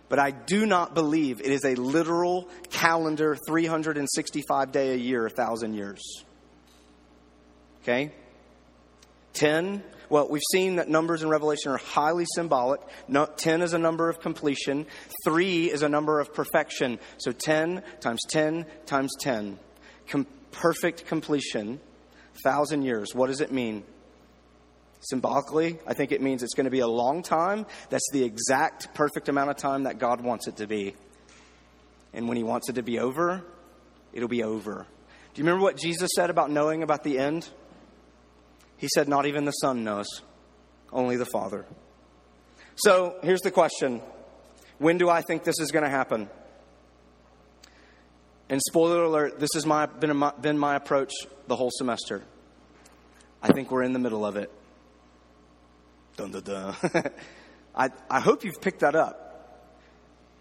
but 0.09 0.19
I 0.19 0.31
do 0.31 0.65
not 0.65 0.93
believe 0.93 1.39
it 1.39 1.49
is 1.49 1.63
a 1.63 1.75
literal 1.75 2.49
calendar, 2.71 3.37
365 3.47 4.73
day 4.73 4.91
a 4.91 4.97
year, 4.97 5.21
1,000 5.21 5.75
years. 5.75 6.25
Okay? 7.83 8.11
10 9.33 9.83
well, 10.09 10.27
we've 10.27 10.41
seen 10.51 10.77
that 10.77 10.89
numbers 10.89 11.21
in 11.21 11.29
Revelation 11.29 11.71
are 11.71 11.77
highly 11.77 12.25
symbolic. 12.33 12.81
No, 13.07 13.27
10 13.27 13.61
is 13.61 13.73
a 13.73 13.77
number 13.77 14.09
of 14.09 14.19
completion, 14.19 14.87
3 15.23 15.69
is 15.69 15.83
a 15.83 15.89
number 15.89 16.19
of 16.19 16.33
perfection. 16.33 16.99
So 17.17 17.31
10 17.31 17.83
times 17.99 18.21
10 18.27 18.65
times 18.85 19.11
10. 19.19 19.59
Com- 20.07 20.27
perfect 20.51 21.05
completion, 21.05 21.79
1,000 22.41 22.81
years. 22.81 23.13
What 23.13 23.27
does 23.27 23.41
it 23.41 23.51
mean? 23.51 23.83
Symbolically, 25.01 25.79
I 25.87 25.93
think 25.93 26.11
it 26.11 26.21
means 26.21 26.43
it's 26.43 26.55
going 26.55 26.65
to 26.65 26.71
be 26.71 26.79
a 26.79 26.87
long 26.87 27.21
time. 27.21 27.67
That's 27.89 28.09
the 28.11 28.23
exact 28.23 28.93
perfect 28.95 29.29
amount 29.29 29.51
of 29.51 29.57
time 29.57 29.83
that 29.83 29.99
God 29.99 30.21
wants 30.21 30.47
it 30.47 30.57
to 30.57 30.67
be. 30.67 30.95
And 32.13 32.27
when 32.27 32.35
He 32.35 32.43
wants 32.43 32.67
it 32.67 32.73
to 32.73 32.83
be 32.83 32.99
over, 32.99 33.43
it'll 34.11 34.27
be 34.27 34.43
over. 34.43 34.87
Do 35.33 35.39
you 35.39 35.45
remember 35.45 35.63
what 35.63 35.77
Jesus 35.77 36.09
said 36.15 36.31
about 36.31 36.49
knowing 36.49 36.81
about 36.81 37.03
the 37.03 37.19
end? 37.19 37.47
He 38.79 38.87
said, 38.87 39.07
Not 39.07 39.27
even 39.27 39.45
the 39.45 39.51
Son 39.51 39.83
knows, 39.83 40.07
only 40.91 41.17
the 41.17 41.25
Father. 41.25 41.65
So 42.75 43.17
here's 43.21 43.41
the 43.41 43.51
question 43.51 44.01
When 44.79 44.97
do 44.97 45.09
I 45.09 45.21
think 45.21 45.43
this 45.43 45.59
is 45.59 45.71
going 45.71 45.83
to 45.83 45.91
happen? 45.91 46.29
And 48.49 48.59
spoiler 48.67 49.03
alert, 49.03 49.39
this 49.39 49.51
has 49.53 49.65
my, 49.65 49.85
been, 49.85 50.17
my, 50.17 50.33
been 50.41 50.57
my 50.57 50.75
approach 50.75 51.11
the 51.47 51.55
whole 51.55 51.69
semester. 51.71 52.23
I 53.43 53.51
think 53.51 53.69
we're 53.69 53.83
in 53.83 53.93
the 53.93 53.99
middle 53.99 54.25
of 54.25 54.37
it. 54.37 54.51
Dun, 56.17 56.31
dun, 56.31 56.41
dun. 56.41 56.75
I, 57.75 57.89
I 58.09 58.19
hope 58.19 58.43
you've 58.43 58.59
picked 58.59 58.79
that 58.79 58.95
up. 58.95 59.29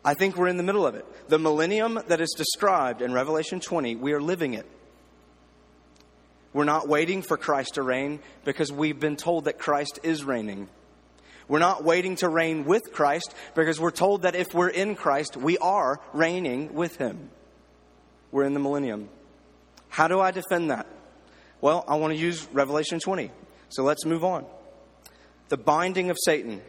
I 0.05 0.15
think 0.15 0.37
we're 0.37 0.49
in 0.49 0.57
the 0.57 0.63
middle 0.63 0.87
of 0.87 0.95
it. 0.95 1.05
The 1.29 1.39
millennium 1.39 2.01
that 2.07 2.21
is 2.21 2.35
described 2.37 3.03
in 3.03 3.13
Revelation 3.13 3.61
20, 3.61 3.97
we 3.97 4.13
are 4.13 4.23
living 4.23 4.55
it. 4.55 4.67
We're 6.53 6.65
not 6.65 6.89
waiting 6.89 7.23
for 7.23 7.37
Christ 7.37 7.75
to 7.75 7.83
reign 7.83 8.21
because 8.45 8.73
we've 8.73 8.99
been 8.99 9.17
told 9.17 9.45
that 9.45 9.59
Christ 9.59 10.01
is 10.03 10.25
reigning. 10.25 10.69
We're 11.47 11.59
not 11.59 11.85
waiting 11.85 12.17
to 12.17 12.29
reign 12.29 12.65
with 12.65 12.93
Christ 12.93 13.35
because 13.55 13.81
we're 13.81 13.91
told 13.91 14.23
that 14.23 14.35
if 14.35 14.55
we're 14.55 14.69
in 14.69 14.95
Christ, 14.95 15.37
we 15.37 15.57
are 15.59 16.01
reigning 16.13 16.75
with 16.75 16.97
Him. 16.97 17.31
We're 18.31 18.45
in 18.45 18.55
the 18.55 18.61
millennium. 18.61 19.09
How 19.89 20.09
do 20.09 20.21
I 20.21 20.31
defend 20.31 20.71
that? 20.71 20.87
Well, 21.61 21.85
I 21.89 21.97
want 21.97 22.13
to 22.13 22.19
use 22.19 22.47
Revelation 22.53 23.01
20. 23.01 23.31
So 23.71 23.83
let's 23.83 24.05
move 24.05 24.25
on. 24.25 24.45
The 25.49 25.57
binding 25.57 26.11
of 26.11 26.19
Satan. 26.23 26.61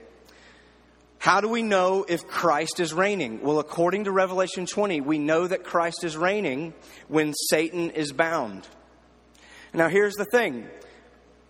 How 1.19 1.41
do 1.41 1.50
we 1.50 1.62
know 1.62 2.05
if 2.07 2.25
Christ 2.27 2.79
is 2.79 2.93
reigning? 2.93 3.41
Well, 3.41 3.59
according 3.59 4.05
to 4.05 4.12
Revelation 4.12 4.65
20, 4.65 5.01
we 5.01 5.17
know 5.17 5.45
that 5.45 5.65
Christ 5.65 6.05
is 6.05 6.15
reigning 6.15 6.74
when 7.09 7.33
Satan 7.33 7.89
is 7.89 8.13
bound. 8.13 8.65
Now, 9.73 9.89
here's 9.89 10.15
the 10.15 10.25
thing. 10.25 10.67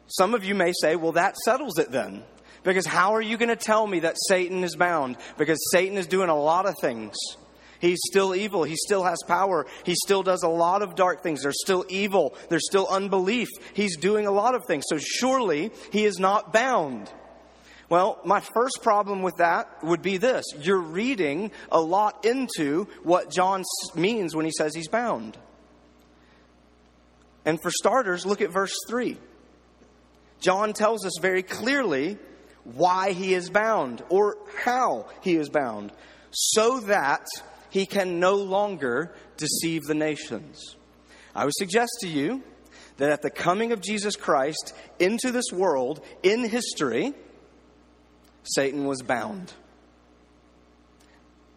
Some 0.07 0.33
of 0.33 0.43
you 0.43 0.55
may 0.55 0.73
say, 0.81 0.95
well, 0.95 1.13
that 1.13 1.37
settles 1.37 1.77
it 1.77 1.91
then. 1.91 2.23
Because 2.63 2.85
how 2.85 3.15
are 3.15 3.21
you 3.21 3.37
going 3.37 3.49
to 3.49 3.55
tell 3.55 3.87
me 3.87 4.01
that 4.01 4.15
Satan 4.27 4.63
is 4.63 4.75
bound? 4.75 5.17
Because 5.37 5.59
Satan 5.71 5.97
is 5.97 6.07
doing 6.07 6.29
a 6.29 6.35
lot 6.35 6.65
of 6.65 6.75
things. 6.81 7.15
He's 7.79 7.99
still 8.05 8.35
evil. 8.35 8.63
He 8.63 8.75
still 8.75 9.03
has 9.03 9.19
power. 9.25 9.65
He 9.85 9.95
still 9.95 10.23
does 10.23 10.43
a 10.43 10.49
lot 10.49 10.81
of 10.81 10.95
dark 10.95 11.23
things. 11.23 11.43
There's 11.43 11.61
still 11.61 11.85
evil. 11.87 12.35
There's 12.49 12.65
still 12.65 12.87
unbelief. 12.89 13.47
He's 13.73 13.95
doing 13.97 14.27
a 14.27 14.31
lot 14.31 14.55
of 14.55 14.65
things. 14.65 14.83
So 14.89 14.97
surely 14.97 15.71
he 15.91 16.03
is 16.03 16.19
not 16.19 16.51
bound. 16.51 17.09
Well, 17.89 18.19
my 18.23 18.41
first 18.41 18.79
problem 18.83 19.23
with 19.23 19.37
that 19.37 19.83
would 19.83 20.01
be 20.01 20.17
this 20.17 20.45
you're 20.59 20.77
reading 20.77 21.51
a 21.71 21.81
lot 21.81 22.25
into 22.25 22.87
what 23.03 23.31
John 23.31 23.63
means 23.95 24.35
when 24.35 24.45
he 24.45 24.51
says 24.51 24.75
he's 24.75 24.89
bound. 24.89 25.37
And 27.45 27.61
for 27.61 27.71
starters, 27.71 28.25
look 28.25 28.41
at 28.41 28.51
verse 28.51 28.75
3. 28.87 29.17
John 30.39 30.73
tells 30.73 31.05
us 31.05 31.13
very 31.21 31.43
clearly 31.43 32.17
why 32.63 33.11
he 33.11 33.33
is 33.33 33.49
bound 33.49 34.03
or 34.09 34.37
how 34.63 35.07
he 35.21 35.35
is 35.35 35.49
bound, 35.49 35.91
so 36.31 36.79
that 36.81 37.25
he 37.69 37.85
can 37.85 38.19
no 38.19 38.35
longer 38.35 39.13
deceive 39.37 39.83
the 39.83 39.95
nations. 39.95 40.75
I 41.35 41.45
would 41.45 41.55
suggest 41.55 41.91
to 42.01 42.07
you 42.07 42.43
that 42.97 43.11
at 43.11 43.21
the 43.21 43.29
coming 43.29 43.71
of 43.71 43.81
Jesus 43.81 44.15
Christ 44.15 44.73
into 44.99 45.31
this 45.31 45.51
world, 45.51 46.03
in 46.21 46.43
history, 46.47 47.13
Satan 48.43 48.85
was 48.85 49.01
bound. 49.01 49.53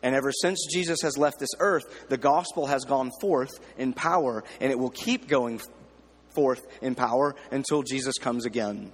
And 0.03 0.15
ever 0.15 0.33
since 0.33 0.67
Jesus 0.71 1.01
has 1.03 1.17
left 1.17 1.39
this 1.39 1.55
earth, 1.61 2.07
the 2.09 2.17
gospel 2.17 2.67
has 2.67 2.85
gone 2.85 3.11
forth 3.21 3.53
in 3.79 3.93
power, 3.93 4.43
and 4.61 4.73
it 4.73 4.79
will 4.79 4.91
keep 4.91 5.29
going 5.29 5.61
forth 6.31 6.67
in 6.81 6.95
power 6.95 7.37
until 7.51 7.83
Jesus 7.83 8.19
comes 8.19 8.45
again. 8.45 8.91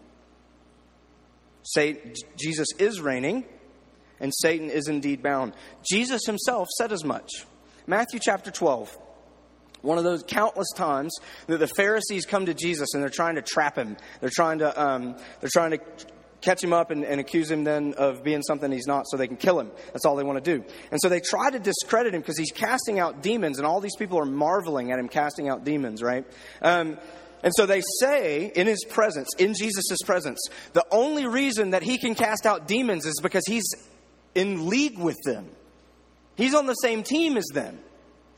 Say, 1.63 2.15
Jesus 2.39 2.69
is 2.79 3.01
reigning, 3.01 3.45
and 4.21 4.33
Satan 4.35 4.71
is 4.71 4.89
indeed 4.89 5.23
bound. 5.23 5.55
Jesus 5.89 6.23
himself 6.27 6.69
said 6.77 6.93
as 6.93 7.05
much. 7.05 7.31
Matthew 7.87 8.21
chapter 8.23 8.51
12. 8.51 8.97
One 9.81 9.97
of 9.97 10.03
those 10.03 10.25
countless 10.25 10.69
times 10.75 11.15
that 11.47 11.59
the 11.59 11.69
Pharisees 11.69 12.27
come 12.27 12.47
to 12.47 12.55
Jesus 12.55 12.95
and 12.95 13.03
they're 13.03 13.11
trying 13.11 13.37
to 13.37 13.43
trap 13.43 13.77
him. 13.77 13.97
They're 14.21 14.31
trying 14.33 14.59
to, 14.59 14.83
um, 14.83 15.17
they're 15.41 15.51
trying 15.53 15.71
to 15.71 15.79
catch 16.41 16.63
him 16.63 16.73
up 16.73 16.91
and, 16.91 17.05
and, 17.05 17.21
accuse 17.21 17.51
him 17.51 17.65
then 17.65 17.95
of 17.95 18.23
being 18.23 18.43
something 18.43 18.71
he's 18.71 18.87
not 18.87 19.07
so 19.09 19.17
they 19.17 19.27
can 19.27 19.37
kill 19.37 19.59
him. 19.59 19.71
That's 19.93 20.05
all 20.05 20.17
they 20.17 20.23
want 20.23 20.43
to 20.43 20.57
do. 20.57 20.65
And 20.91 21.01
so 21.01 21.09
they 21.09 21.21
try 21.21 21.51
to 21.51 21.59
discredit 21.59 22.15
him 22.15 22.21
because 22.21 22.39
he's 22.39 22.53
casting 22.53 22.99
out 22.99 23.23
demons 23.23 23.59
and 23.59 23.67
all 23.67 23.81
these 23.81 23.97
people 23.97 24.19
are 24.19 24.25
marveling 24.25 24.93
at 24.93 24.99
him 24.99 25.09
casting 25.09 25.49
out 25.49 25.65
demons, 25.65 26.03
right? 26.03 26.25
Um, 26.63 26.99
and 27.43 27.53
so 27.57 27.67
they 27.67 27.83
say 28.01 28.53
in 28.55 28.67
his 28.67 28.85
presence, 28.89 29.29
in 29.39 29.55
Jesus' 29.55 29.99
presence, 30.05 30.41
the 30.73 30.85
only 30.91 31.27
reason 31.27 31.71
that 31.71 31.83
he 31.83 31.99
can 31.99 32.15
cast 32.15 32.47
out 32.47 32.67
demons 32.67 33.07
is 33.07 33.21
because 33.23 33.45
he's 33.47 33.69
in 34.35 34.69
league 34.69 34.99
with 34.99 35.19
them. 35.25 35.49
He's 36.37 36.55
on 36.55 36.67
the 36.67 36.75
same 36.75 37.03
team 37.03 37.37
as 37.37 37.47
them. 37.53 37.79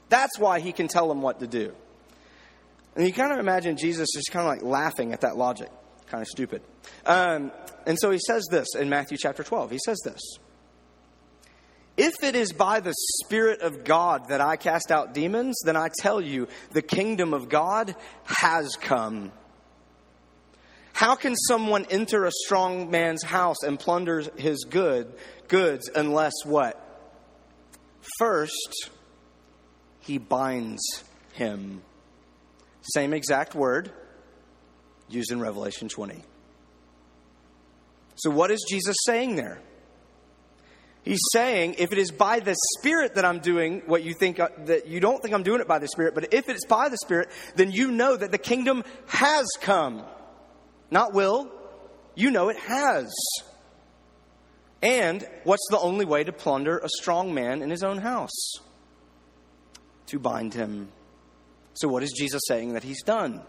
That's 0.09 0.39
why 0.39 0.61
he 0.61 0.73
can 0.73 0.89
tell 0.89 1.09
them 1.09 1.23
what 1.23 1.41
to 1.41 1.47
do. 1.47 1.75
And 2.97 3.07
you 3.07 3.13
kind 3.13 3.33
of 3.33 3.39
imagine 3.39 3.77
Jesus 3.77 4.09
just 4.15 4.31
kind 4.33 4.47
of 4.47 4.53
like 4.53 4.63
laughing 4.63 5.13
at 5.13 5.21
that 5.21 5.37
logic. 5.37 5.71
Kind 6.11 6.23
of 6.23 6.29
stupid. 6.29 6.63
Um, 7.07 7.53
and 7.87 7.97
so 7.99 8.11
he 8.11 8.19
says 8.27 8.45
this 8.51 8.75
in 8.75 8.89
Matthew 8.89 9.17
chapter 9.17 9.45
12. 9.45 9.71
He 9.71 9.79
says 9.79 9.99
this 10.05 10.21
if 11.97 12.15
it 12.23 12.35
is 12.35 12.53
by 12.53 12.81
the 12.81 12.95
Spirit 13.23 13.61
of 13.61 13.85
God 13.85 14.29
that 14.29 14.41
I 14.41 14.57
cast 14.57 14.91
out 14.91 15.13
demons, 15.13 15.61
then 15.65 15.77
I 15.77 15.91
tell 15.99 16.21
you, 16.21 16.49
the 16.73 16.83
kingdom 16.83 17.35
of 17.35 17.49
God 17.49 17.95
has 18.25 18.75
come. 18.77 19.33
How 20.95 21.15
can 21.15 21.37
someone 21.37 21.87
enter 21.91 22.25
a 22.25 22.33
strong 22.33 22.91
man's 22.91 23.23
house 23.23 23.63
and 23.63 23.79
plunder 23.79 24.25
his 24.37 24.65
good 24.65 25.13
goods 25.49 25.91
unless 25.95 26.33
what? 26.45 26.77
First, 28.19 28.91
he 30.01 30.19
binds 30.19 31.05
him. 31.35 31.83
Same 32.95 33.13
exact 33.13 33.55
word 33.55 33.93
used 35.13 35.33
in 35.33 35.41
Revelation 35.41 35.89
20. 35.89 36.23
So, 38.17 38.31
what 38.31 38.51
is 38.51 38.65
Jesus 38.69 38.97
saying 39.05 39.37
there? 39.37 39.61
He's 41.03 41.21
saying, 41.33 41.77
if 41.79 41.93
it 41.93 41.99
is 41.99 42.11
by 42.11 42.41
the 42.41 42.55
Spirit 42.79 43.15
that 43.15 43.25
I'm 43.25 43.39
doing 43.39 43.83
what 43.87 44.03
you 44.03 44.13
think, 44.13 44.39
uh, 44.39 44.49
that 44.67 44.87
you 44.87 45.01
don't 45.01 45.23
think 45.23 45.35
I'm 45.35 45.43
doing 45.43 45.61
it 45.63 45.69
by 45.69 45.79
the 45.79 45.89
Spirit, 45.89 46.15
but 46.15 46.35
if 46.35 46.49
it's 46.49 46.67
by 46.67 46.91
the 46.91 46.99
Spirit, 46.99 47.31
then 47.57 47.71
you 47.71 47.91
know 47.91 48.15
that 48.15 48.31
the 48.31 48.39
kingdom 48.39 48.85
has 49.07 49.47
come. 49.61 50.03
Not 50.91 51.15
will, 51.15 51.51
you 52.15 52.31
know 52.31 52.51
it 52.51 52.59
has. 52.59 53.11
And 54.83 55.27
what's 55.45 55.67
the 55.71 55.79
only 55.79 56.05
way 56.05 56.25
to 56.25 56.33
plunder 56.33 56.79
a 56.79 56.89
strong 57.01 57.33
man 57.33 57.63
in 57.63 57.71
his 57.71 57.83
own 57.83 57.99
house? 57.99 58.59
To 60.09 60.19
bind 60.19 60.53
him. 60.53 60.89
So, 61.75 61.89
what 61.89 62.03
is 62.03 62.13
Jesus 62.13 62.43
saying 62.47 62.75
that 62.75 62.83
he's 62.83 63.03
done? 63.03 63.41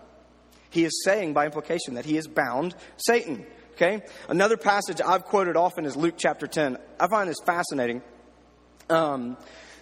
He 0.72 0.84
is 0.86 1.04
saying, 1.04 1.34
by 1.34 1.46
implication, 1.46 1.96
that 1.96 2.06
he 2.06 2.18
is 2.18 2.28
bound 2.28 2.76
Satan. 2.98 3.46
Okay? 3.74 4.02
Another 4.28 4.58
passage 4.58 5.02
I've 5.06 5.26
quoted 5.26 5.56
often 5.56 5.86
is 5.86 5.96
Luke 5.96 6.16
chapter 6.18 6.48
10. 6.48 6.78
I 7.00 7.08
find 7.08 7.30
this 7.30 7.38
fascinating. 7.46 8.02
Um, 8.90 9.38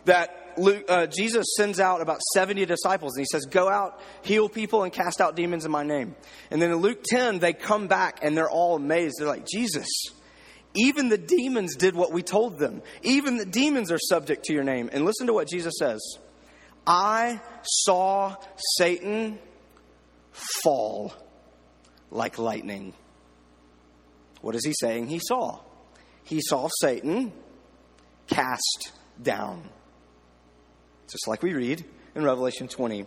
that 0.05 0.53
Luke, 0.57 0.85
uh, 0.89 1.07
Jesus 1.07 1.45
sends 1.55 1.79
out 1.79 2.01
about 2.01 2.21
70 2.33 2.65
disciples 2.65 3.15
and 3.15 3.21
he 3.21 3.27
says, 3.31 3.45
Go 3.45 3.69
out, 3.69 4.01
heal 4.23 4.49
people, 4.49 4.83
and 4.83 4.91
cast 4.91 5.21
out 5.21 5.35
demons 5.35 5.65
in 5.65 5.71
my 5.71 5.83
name. 5.83 6.15
And 6.51 6.61
then 6.61 6.71
in 6.71 6.77
Luke 6.77 7.03
10, 7.03 7.39
they 7.39 7.53
come 7.53 7.87
back 7.87 8.19
and 8.21 8.35
they're 8.35 8.49
all 8.49 8.75
amazed. 8.75 9.15
They're 9.19 9.27
like, 9.27 9.47
Jesus, 9.47 9.87
even 10.73 11.09
the 11.09 11.17
demons 11.17 11.75
did 11.75 11.95
what 11.95 12.11
we 12.11 12.23
told 12.23 12.59
them. 12.59 12.81
Even 13.01 13.37
the 13.37 13.45
demons 13.45 13.91
are 13.91 13.99
subject 13.99 14.45
to 14.45 14.53
your 14.53 14.63
name. 14.63 14.89
And 14.91 15.05
listen 15.05 15.27
to 15.27 15.33
what 15.33 15.47
Jesus 15.47 15.75
says 15.77 15.99
I 16.85 17.39
saw 17.63 18.35
Satan 18.77 19.39
fall 20.63 21.13
like 22.11 22.37
lightning. 22.37 22.93
What 24.41 24.55
is 24.55 24.65
he 24.65 24.73
saying 24.79 25.07
he 25.07 25.19
saw? 25.19 25.59
He 26.23 26.41
saw 26.41 26.69
Satan 26.81 27.33
cast 28.27 28.91
down. 29.21 29.69
Just 31.07 31.27
like 31.27 31.41
we 31.41 31.53
read 31.53 31.83
in 32.15 32.23
Revelation 32.23 32.67
20. 32.67 33.05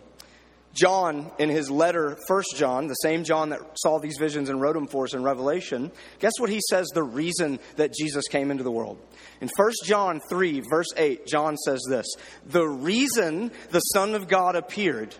John, 0.73 1.31
in 1.37 1.49
his 1.49 1.69
letter, 1.69 2.17
First 2.27 2.55
John, 2.55 2.87
the 2.87 2.95
same 2.95 3.23
John 3.23 3.49
that 3.49 3.61
saw 3.77 3.99
these 3.99 4.17
visions 4.19 4.49
and 4.49 4.59
wrote 4.59 4.73
them 4.73 4.87
for 4.87 5.03
us 5.03 5.13
in 5.13 5.23
Revelation, 5.23 5.91
guess 6.17 6.31
what 6.39 6.49
he 6.49 6.59
says 6.67 6.87
the 6.93 7.03
reason 7.03 7.59
that 7.75 7.93
Jesus 7.93 8.27
came 8.27 8.49
into 8.49 8.63
the 8.63 8.71
world? 8.71 8.99
In 9.39 9.49
First 9.55 9.83
John 9.85 10.19
3, 10.29 10.63
verse 10.71 10.87
8, 10.97 11.27
John 11.27 11.57
says 11.57 11.83
this 11.87 12.07
The 12.47 12.67
reason 12.67 13.51
the 13.69 13.79
Son 13.79 14.15
of 14.15 14.27
God 14.27 14.55
appeared 14.55 15.15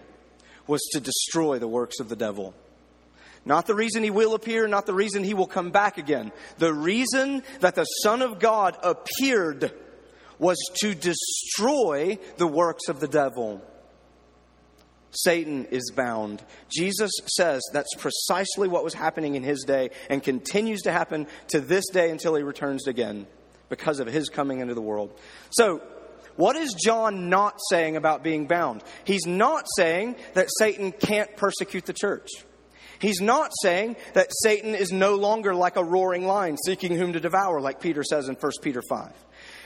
was 0.67 0.81
to 0.91 0.99
destroy 0.99 1.59
the 1.59 1.67
works 1.67 1.99
of 1.99 2.09
the 2.09 2.15
devil. 2.15 2.53
Not 3.45 3.67
the 3.67 3.75
reason 3.75 4.03
he 4.03 4.09
will 4.09 4.35
appear, 4.35 4.67
not 4.67 4.85
the 4.85 4.93
reason 4.93 5.23
he 5.23 5.33
will 5.33 5.47
come 5.47 5.71
back 5.71 5.97
again. 5.97 6.31
The 6.59 6.73
reason 6.73 7.43
that 7.59 7.75
the 7.75 7.83
Son 7.83 8.21
of 8.21 8.39
God 8.39 8.77
appeared 8.81 9.73
was 10.39 10.57
to 10.77 10.95
destroy 10.95 12.17
the 12.37 12.47
works 12.47 12.87
of 12.87 12.99
the 12.99 13.07
devil. 13.07 13.61
Satan 15.11 15.65
is 15.65 15.91
bound. 15.95 16.41
Jesus 16.69 17.11
says 17.27 17.61
that's 17.71 17.93
precisely 17.95 18.67
what 18.67 18.83
was 18.83 18.93
happening 18.93 19.35
in 19.35 19.43
his 19.43 19.63
day 19.63 19.91
and 20.09 20.23
continues 20.23 20.81
to 20.83 20.91
happen 20.91 21.27
to 21.49 21.59
this 21.59 21.87
day 21.91 22.09
until 22.09 22.35
he 22.35 22.43
returns 22.43 22.87
again 22.87 23.27
because 23.69 23.99
of 23.99 24.07
his 24.07 24.29
coming 24.29 24.59
into 24.59 24.73
the 24.73 24.81
world. 24.81 25.17
So, 25.51 25.81
what 26.35 26.55
is 26.55 26.73
John 26.73 27.29
not 27.29 27.59
saying 27.69 27.95
about 27.95 28.23
being 28.23 28.47
bound? 28.47 28.83
He's 29.03 29.25
not 29.25 29.65
saying 29.77 30.15
that 30.33 30.47
Satan 30.57 30.91
can't 30.91 31.35
persecute 31.37 31.85
the 31.85 31.93
church. 31.93 32.29
He's 32.99 33.19
not 33.19 33.51
saying 33.61 33.97
that 34.13 34.29
Satan 34.43 34.75
is 34.75 34.91
no 34.91 35.15
longer 35.15 35.53
like 35.53 35.75
a 35.75 35.83
roaring 35.83 36.25
lion 36.25 36.57
seeking 36.57 36.95
whom 36.95 37.13
to 37.13 37.19
devour, 37.19 37.59
like 37.59 37.81
Peter 37.81 38.03
says 38.03 38.29
in 38.29 38.35
1 38.35 38.51
Peter 38.61 38.81
5. 38.89 39.11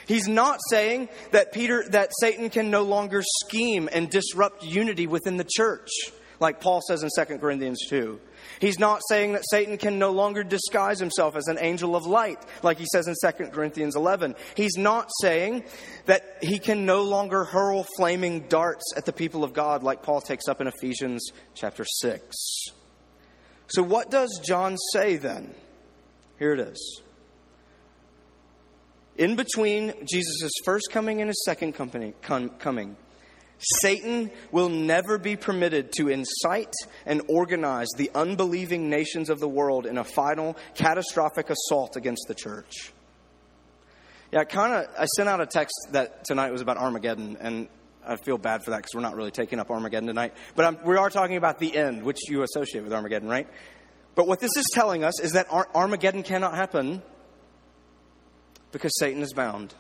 He's 0.07 0.27
not 0.27 0.59
saying 0.69 1.09
that 1.31 1.51
Peter 1.51 1.83
that 1.89 2.11
Satan 2.19 2.49
can 2.49 2.71
no 2.71 2.83
longer 2.83 3.21
scheme 3.43 3.89
and 3.91 4.09
disrupt 4.09 4.63
unity 4.63 5.05
within 5.05 5.37
the 5.37 5.47
church, 5.47 5.89
like 6.39 6.61
Paul 6.61 6.81
says 6.81 7.03
in 7.03 7.09
2 7.15 7.37
Corinthians 7.37 7.79
2. 7.89 8.19
He's 8.59 8.79
not 8.79 9.01
saying 9.09 9.33
that 9.33 9.43
Satan 9.49 9.77
can 9.77 9.99
no 9.99 10.11
longer 10.11 10.43
disguise 10.43 10.99
himself 10.99 11.35
as 11.35 11.47
an 11.47 11.57
angel 11.59 11.95
of 11.95 12.05
light, 12.05 12.39
like 12.63 12.77
he 12.77 12.85
says 12.91 13.07
in 13.07 13.15
2 13.21 13.47
Corinthians 13.51 13.95
11. 13.95 14.35
He's 14.55 14.77
not 14.77 15.09
saying 15.21 15.63
that 16.05 16.37
he 16.41 16.59
can 16.59 16.85
no 16.85 17.03
longer 17.03 17.43
hurl 17.43 17.85
flaming 17.97 18.41
darts 18.47 18.93
at 18.95 19.05
the 19.05 19.13
people 19.13 19.43
of 19.43 19.53
God, 19.53 19.83
like 19.83 20.03
Paul 20.03 20.21
takes 20.21 20.47
up 20.47 20.61
in 20.61 20.67
Ephesians 20.67 21.31
chapter 21.53 21.85
6. 21.85 22.35
So, 23.67 23.83
what 23.83 24.09
does 24.09 24.39
John 24.45 24.77
say 24.93 25.17
then? 25.17 25.53
Here 26.39 26.53
it 26.53 26.59
is. 26.59 27.01
In 29.17 29.35
between 29.35 29.93
Jesus' 30.09 30.51
first 30.63 30.89
coming 30.91 31.21
and 31.21 31.27
his 31.27 31.43
second 31.43 31.73
company, 31.73 32.13
com, 32.21 32.49
coming, 32.49 32.95
Satan 33.59 34.29
will 34.51 34.69
never 34.69 35.17
be 35.17 35.35
permitted 35.35 35.91
to 35.93 36.09
incite 36.09 36.73
and 37.05 37.21
organize 37.27 37.87
the 37.97 38.11
unbelieving 38.13 38.89
nations 38.89 39.29
of 39.29 39.39
the 39.39 39.47
world 39.47 39.85
in 39.85 39.97
a 39.97 40.03
final 40.03 40.55
catastrophic 40.75 41.49
assault 41.49 41.95
against 41.95 42.25
the 42.27 42.35
church. 42.35 42.93
Yeah, 44.31 44.41
I 44.41 44.45
kind 44.45 44.73
of 44.73 44.89
I 44.99 45.05
sent 45.05 45.29
out 45.29 45.41
a 45.41 45.45
text 45.45 45.73
that 45.91 46.25
tonight 46.25 46.51
was 46.51 46.61
about 46.61 46.77
Armageddon, 46.77 47.37
and 47.39 47.67
I 48.05 48.17
feel 48.17 48.37
bad 48.37 48.63
for 48.63 48.71
that 48.71 48.77
because 48.77 48.93
we're 48.93 49.01
not 49.01 49.15
really 49.15 49.31
taking 49.31 49.59
up 49.59 49.71
Armageddon 49.71 50.07
tonight. 50.07 50.33
But 50.55 50.65
I'm, 50.65 50.77
we 50.85 50.97
are 50.97 51.09
talking 51.09 51.37
about 51.37 51.59
the 51.59 51.75
end, 51.75 52.03
which 52.03 52.29
you 52.29 52.43
associate 52.43 52.83
with 52.83 52.93
Armageddon, 52.93 53.29
right? 53.29 53.47
But 54.15 54.27
what 54.27 54.39
this 54.39 54.55
is 54.57 54.65
telling 54.73 55.03
us 55.03 55.19
is 55.21 55.33
that 55.33 55.47
Ar- 55.49 55.69
Armageddon 55.73 56.23
cannot 56.23 56.55
happen 56.55 57.01
because 58.71 58.91
Satan 58.99 59.21
is 59.21 59.33
bound. 59.33 59.73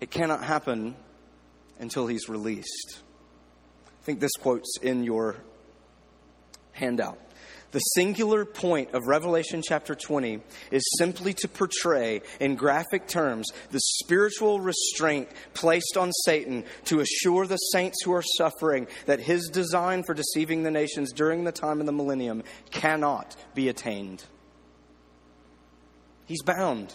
It 0.00 0.10
cannot 0.10 0.44
happen 0.44 0.94
until 1.80 2.06
he's 2.06 2.28
released. 2.28 3.00
I 3.86 4.04
think 4.04 4.20
this 4.20 4.32
quote's 4.38 4.78
in 4.80 5.04
your 5.04 5.36
handout. 6.72 7.18
The 7.72 7.78
singular 7.78 8.44
point 8.44 8.94
of 8.94 9.06
Revelation 9.06 9.62
chapter 9.64 9.94
20 9.94 10.40
is 10.72 10.82
simply 10.98 11.34
to 11.34 11.46
portray, 11.46 12.22
in 12.40 12.56
graphic 12.56 13.06
terms, 13.06 13.46
the 13.70 13.78
spiritual 13.80 14.58
restraint 14.60 15.28
placed 15.54 15.96
on 15.96 16.10
Satan 16.24 16.64
to 16.86 16.98
assure 16.98 17.46
the 17.46 17.56
saints 17.56 18.02
who 18.04 18.12
are 18.12 18.24
suffering 18.38 18.88
that 19.06 19.20
his 19.20 19.48
design 19.48 20.02
for 20.02 20.14
deceiving 20.14 20.64
the 20.64 20.70
nations 20.70 21.12
during 21.12 21.44
the 21.44 21.52
time 21.52 21.78
of 21.78 21.86
the 21.86 21.92
millennium 21.92 22.42
cannot 22.72 23.36
be 23.54 23.68
attained. 23.68 24.24
He's 26.26 26.42
bound. 26.42 26.92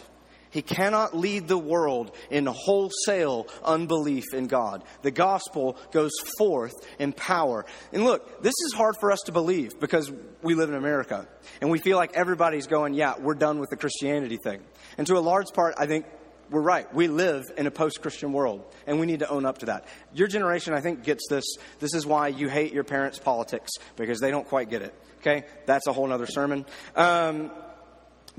He 0.56 0.62
cannot 0.62 1.14
lead 1.14 1.48
the 1.48 1.58
world 1.58 2.16
in 2.30 2.46
wholesale 2.46 3.46
unbelief 3.62 4.24
in 4.32 4.46
God. 4.46 4.84
The 5.02 5.10
gospel 5.10 5.76
goes 5.92 6.12
forth 6.38 6.72
in 6.98 7.12
power. 7.12 7.66
And 7.92 8.04
look, 8.04 8.40
this 8.40 8.54
is 8.64 8.72
hard 8.72 8.96
for 8.98 9.12
us 9.12 9.20
to 9.26 9.32
believe 9.32 9.78
because 9.78 10.10
we 10.40 10.54
live 10.54 10.70
in 10.70 10.74
America 10.74 11.28
and 11.60 11.70
we 11.70 11.78
feel 11.78 11.98
like 11.98 12.14
everybody's 12.14 12.68
going, 12.68 12.94
yeah, 12.94 13.18
we're 13.18 13.34
done 13.34 13.58
with 13.58 13.68
the 13.68 13.76
Christianity 13.76 14.38
thing. 14.42 14.62
And 14.96 15.06
to 15.08 15.18
a 15.18 15.20
large 15.20 15.48
part, 15.52 15.74
I 15.76 15.86
think 15.86 16.06
we're 16.48 16.62
right. 16.62 16.90
We 16.94 17.08
live 17.08 17.44
in 17.58 17.66
a 17.66 17.70
post 17.70 18.00
Christian 18.00 18.32
world, 18.32 18.64
and 18.86 18.98
we 18.98 19.04
need 19.04 19.18
to 19.18 19.28
own 19.28 19.44
up 19.44 19.58
to 19.58 19.66
that. 19.66 19.84
Your 20.14 20.26
generation, 20.26 20.72
I 20.72 20.80
think, 20.80 21.04
gets 21.04 21.28
this. 21.28 21.44
This 21.80 21.92
is 21.92 22.06
why 22.06 22.28
you 22.28 22.48
hate 22.48 22.72
your 22.72 22.84
parents' 22.84 23.18
politics, 23.18 23.72
because 23.96 24.20
they 24.20 24.30
don't 24.30 24.48
quite 24.48 24.70
get 24.70 24.80
it. 24.80 24.94
Okay? 25.18 25.44
That's 25.66 25.86
a 25.86 25.92
whole 25.92 26.10
other 26.10 26.26
sermon. 26.26 26.64
Um, 26.94 27.50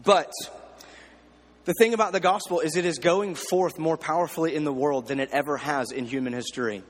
but 0.03 0.31
the 1.67 1.73
thing 1.73 1.93
about 1.93 2.13
the 2.13 2.21
gospel 2.21 2.61
is 2.61 2.77
it 2.77 2.85
is 2.85 2.97
going 2.97 3.35
forth 3.35 3.77
more 3.77 3.97
powerfully 3.97 4.55
in 4.55 4.63
the 4.63 4.71
world 4.71 5.09
than 5.09 5.19
it 5.19 5.29
ever 5.33 5.57
has 5.57 5.91
in 5.91 6.05
human 6.05 6.31
history. 6.31 6.81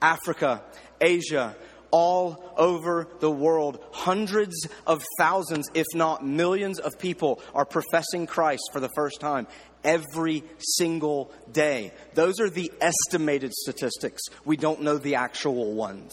Africa, 0.00 0.62
Asia, 1.02 1.54
all 1.90 2.54
over 2.56 3.06
the 3.20 3.30
world, 3.30 3.84
hundreds 3.92 4.66
of 4.86 5.04
thousands, 5.18 5.68
if 5.74 5.84
not 5.94 6.24
millions 6.24 6.78
of 6.78 6.98
people 6.98 7.42
are 7.54 7.66
professing 7.66 8.26
Christ 8.26 8.62
for 8.72 8.80
the 8.80 8.88
first 8.96 9.20
time 9.20 9.46
every 9.84 10.44
single 10.56 11.30
day. 11.52 11.92
Those 12.14 12.40
are 12.40 12.48
the 12.48 12.72
estimated 12.80 13.52
statistics. 13.52 14.22
We 14.46 14.56
don't 14.56 14.80
know 14.80 14.96
the 14.96 15.16
actual 15.16 15.74
ones. 15.74 16.12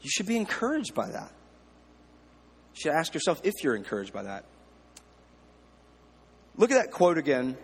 You 0.00 0.10
should 0.10 0.26
be 0.26 0.38
encouraged 0.38 0.92
by 0.92 1.10
that. 1.10 1.30
You 2.74 2.80
should 2.80 2.92
ask 2.94 3.14
yourself 3.14 3.40
if 3.44 3.54
you're 3.62 3.76
encouraged 3.76 4.12
by 4.12 4.24
that. 4.24 4.44
Look 6.56 6.70
at 6.70 6.76
that 6.76 6.90
quote 6.90 7.18
again. 7.18 7.56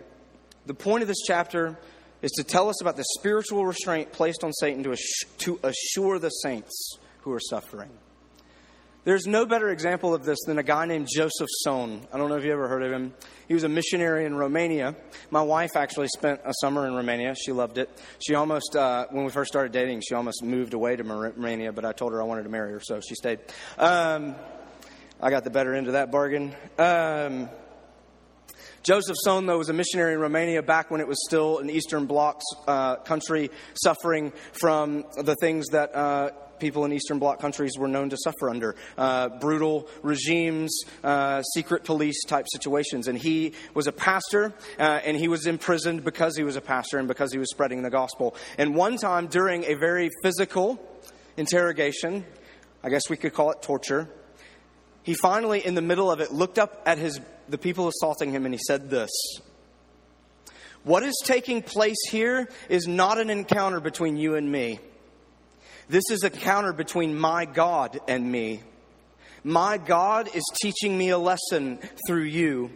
The 0.66 0.74
point 0.74 1.02
of 1.02 1.08
this 1.08 1.22
chapter 1.26 1.78
is 2.22 2.32
to 2.32 2.44
tell 2.44 2.68
us 2.68 2.80
about 2.80 2.96
the 2.96 3.04
spiritual 3.18 3.64
restraint 3.64 4.12
placed 4.12 4.44
on 4.44 4.52
Satan 4.52 4.82
to, 4.84 4.96
to 5.38 5.60
assure 5.62 6.18
the 6.18 6.28
saints 6.28 6.98
who 7.20 7.32
are 7.32 7.40
suffering. 7.40 7.90
There's 9.04 9.26
no 9.26 9.46
better 9.46 9.70
example 9.70 10.12
of 10.12 10.24
this 10.24 10.38
than 10.46 10.58
a 10.58 10.62
guy 10.62 10.84
named 10.84 11.08
Joseph 11.10 11.48
Tson. 11.64 12.02
I 12.12 12.18
don't 12.18 12.28
know 12.28 12.36
if 12.36 12.44
you 12.44 12.52
ever 12.52 12.68
heard 12.68 12.82
of 12.82 12.92
him. 12.92 13.14
He 13.48 13.54
was 13.54 13.64
a 13.64 13.68
missionary 13.68 14.26
in 14.26 14.34
Romania. 14.34 14.94
My 15.30 15.40
wife 15.40 15.70
actually 15.74 16.08
spent 16.08 16.40
a 16.44 16.52
summer 16.60 16.86
in 16.86 16.94
Romania. 16.94 17.34
She 17.34 17.52
loved 17.52 17.78
it. 17.78 17.88
She 18.18 18.34
almost, 18.34 18.76
uh, 18.76 19.06
when 19.10 19.24
we 19.24 19.30
first 19.30 19.50
started 19.50 19.72
dating, 19.72 20.02
she 20.06 20.14
almost 20.14 20.44
moved 20.44 20.74
away 20.74 20.96
to 20.96 21.02
Romania, 21.02 21.72
but 21.72 21.86
I 21.86 21.92
told 21.92 22.12
her 22.12 22.20
I 22.20 22.26
wanted 22.26 22.42
to 22.42 22.50
marry 22.50 22.72
her, 22.72 22.80
so 22.80 23.00
she 23.00 23.14
stayed. 23.14 23.38
Um, 23.78 24.34
I 25.18 25.30
got 25.30 25.44
the 25.44 25.50
better 25.50 25.74
end 25.74 25.86
of 25.86 25.94
that 25.94 26.10
bargain. 26.10 26.54
Um, 26.78 27.48
Joseph 28.82 29.16
Tson, 29.26 29.58
was 29.58 29.68
a 29.68 29.74
missionary 29.74 30.14
in 30.14 30.20
Romania 30.20 30.62
back 30.62 30.90
when 30.90 31.02
it 31.02 31.06
was 31.06 31.22
still 31.26 31.58
an 31.58 31.68
Eastern 31.68 32.06
Bloc 32.06 32.40
uh, 32.66 32.96
country 32.96 33.50
suffering 33.74 34.32
from 34.52 35.04
the 35.22 35.34
things 35.38 35.68
that 35.68 35.94
uh, 35.94 36.30
people 36.58 36.86
in 36.86 36.92
Eastern 36.92 37.18
Bloc 37.18 37.40
countries 37.40 37.72
were 37.76 37.88
known 37.88 38.08
to 38.08 38.16
suffer 38.16 38.48
under 38.48 38.74
uh, 38.96 39.28
brutal 39.38 39.86
regimes, 40.02 40.84
uh, 41.04 41.42
secret 41.42 41.84
police 41.84 42.24
type 42.24 42.46
situations. 42.50 43.06
And 43.06 43.18
he 43.18 43.52
was 43.74 43.86
a 43.86 43.92
pastor, 43.92 44.54
uh, 44.78 45.00
and 45.04 45.14
he 45.14 45.28
was 45.28 45.46
imprisoned 45.46 46.02
because 46.02 46.34
he 46.34 46.42
was 46.42 46.56
a 46.56 46.62
pastor 46.62 46.98
and 46.98 47.06
because 47.06 47.32
he 47.32 47.38
was 47.38 47.50
spreading 47.50 47.82
the 47.82 47.90
gospel. 47.90 48.34
And 48.56 48.74
one 48.74 48.96
time 48.96 49.26
during 49.26 49.64
a 49.64 49.74
very 49.74 50.08
physical 50.22 50.82
interrogation, 51.36 52.24
I 52.82 52.88
guess 52.88 53.10
we 53.10 53.18
could 53.18 53.34
call 53.34 53.50
it 53.50 53.60
torture, 53.60 54.08
he 55.02 55.14
finally, 55.14 55.64
in 55.64 55.74
the 55.74 55.82
middle 55.82 56.10
of 56.10 56.20
it, 56.20 56.32
looked 56.32 56.58
up 56.58 56.82
at 56.86 56.98
his, 56.98 57.20
the 57.50 57.58
people 57.58 57.88
assaulting 57.88 58.30
him 58.30 58.44
and 58.44 58.54
he 58.54 58.60
said 58.66 58.90
this. 58.90 59.10
What 60.82 61.02
is 61.02 61.14
taking 61.24 61.62
place 61.62 61.98
here 62.08 62.48
is 62.68 62.86
not 62.86 63.18
an 63.18 63.28
encounter 63.28 63.80
between 63.80 64.16
you 64.16 64.34
and 64.34 64.50
me. 64.50 64.80
This 65.88 66.04
is 66.10 66.22
a 66.22 66.30
counter 66.30 66.72
between 66.72 67.18
my 67.18 67.44
God 67.44 67.98
and 68.08 68.30
me. 68.30 68.62
My 69.42 69.76
God 69.78 70.28
is 70.34 70.44
teaching 70.62 70.96
me 70.96 71.10
a 71.10 71.18
lesson 71.18 71.78
through 72.06 72.24
you. 72.24 72.70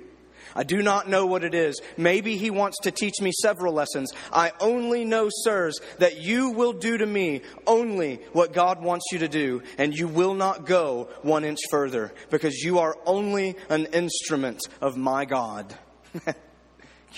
I 0.54 0.62
do 0.62 0.82
not 0.82 1.08
know 1.08 1.26
what 1.26 1.44
it 1.44 1.54
is. 1.54 1.80
Maybe 1.96 2.36
he 2.36 2.50
wants 2.50 2.78
to 2.82 2.90
teach 2.90 3.20
me 3.20 3.32
several 3.42 3.72
lessons. 3.72 4.12
I 4.32 4.52
only 4.60 5.04
know, 5.04 5.28
sirs, 5.30 5.80
that 5.98 6.20
you 6.20 6.50
will 6.50 6.72
do 6.72 6.98
to 6.98 7.06
me 7.06 7.42
only 7.66 8.20
what 8.32 8.52
God 8.52 8.82
wants 8.82 9.06
you 9.12 9.18
to 9.20 9.28
do, 9.28 9.62
and 9.78 9.94
you 9.94 10.08
will 10.08 10.34
not 10.34 10.66
go 10.66 11.08
one 11.22 11.44
inch 11.44 11.60
further 11.70 12.12
because 12.30 12.62
you 12.62 12.78
are 12.78 12.96
only 13.06 13.56
an 13.68 13.86
instrument 13.86 14.60
of 14.80 14.96
my 14.96 15.24
God. 15.24 15.74
Can 16.24 16.34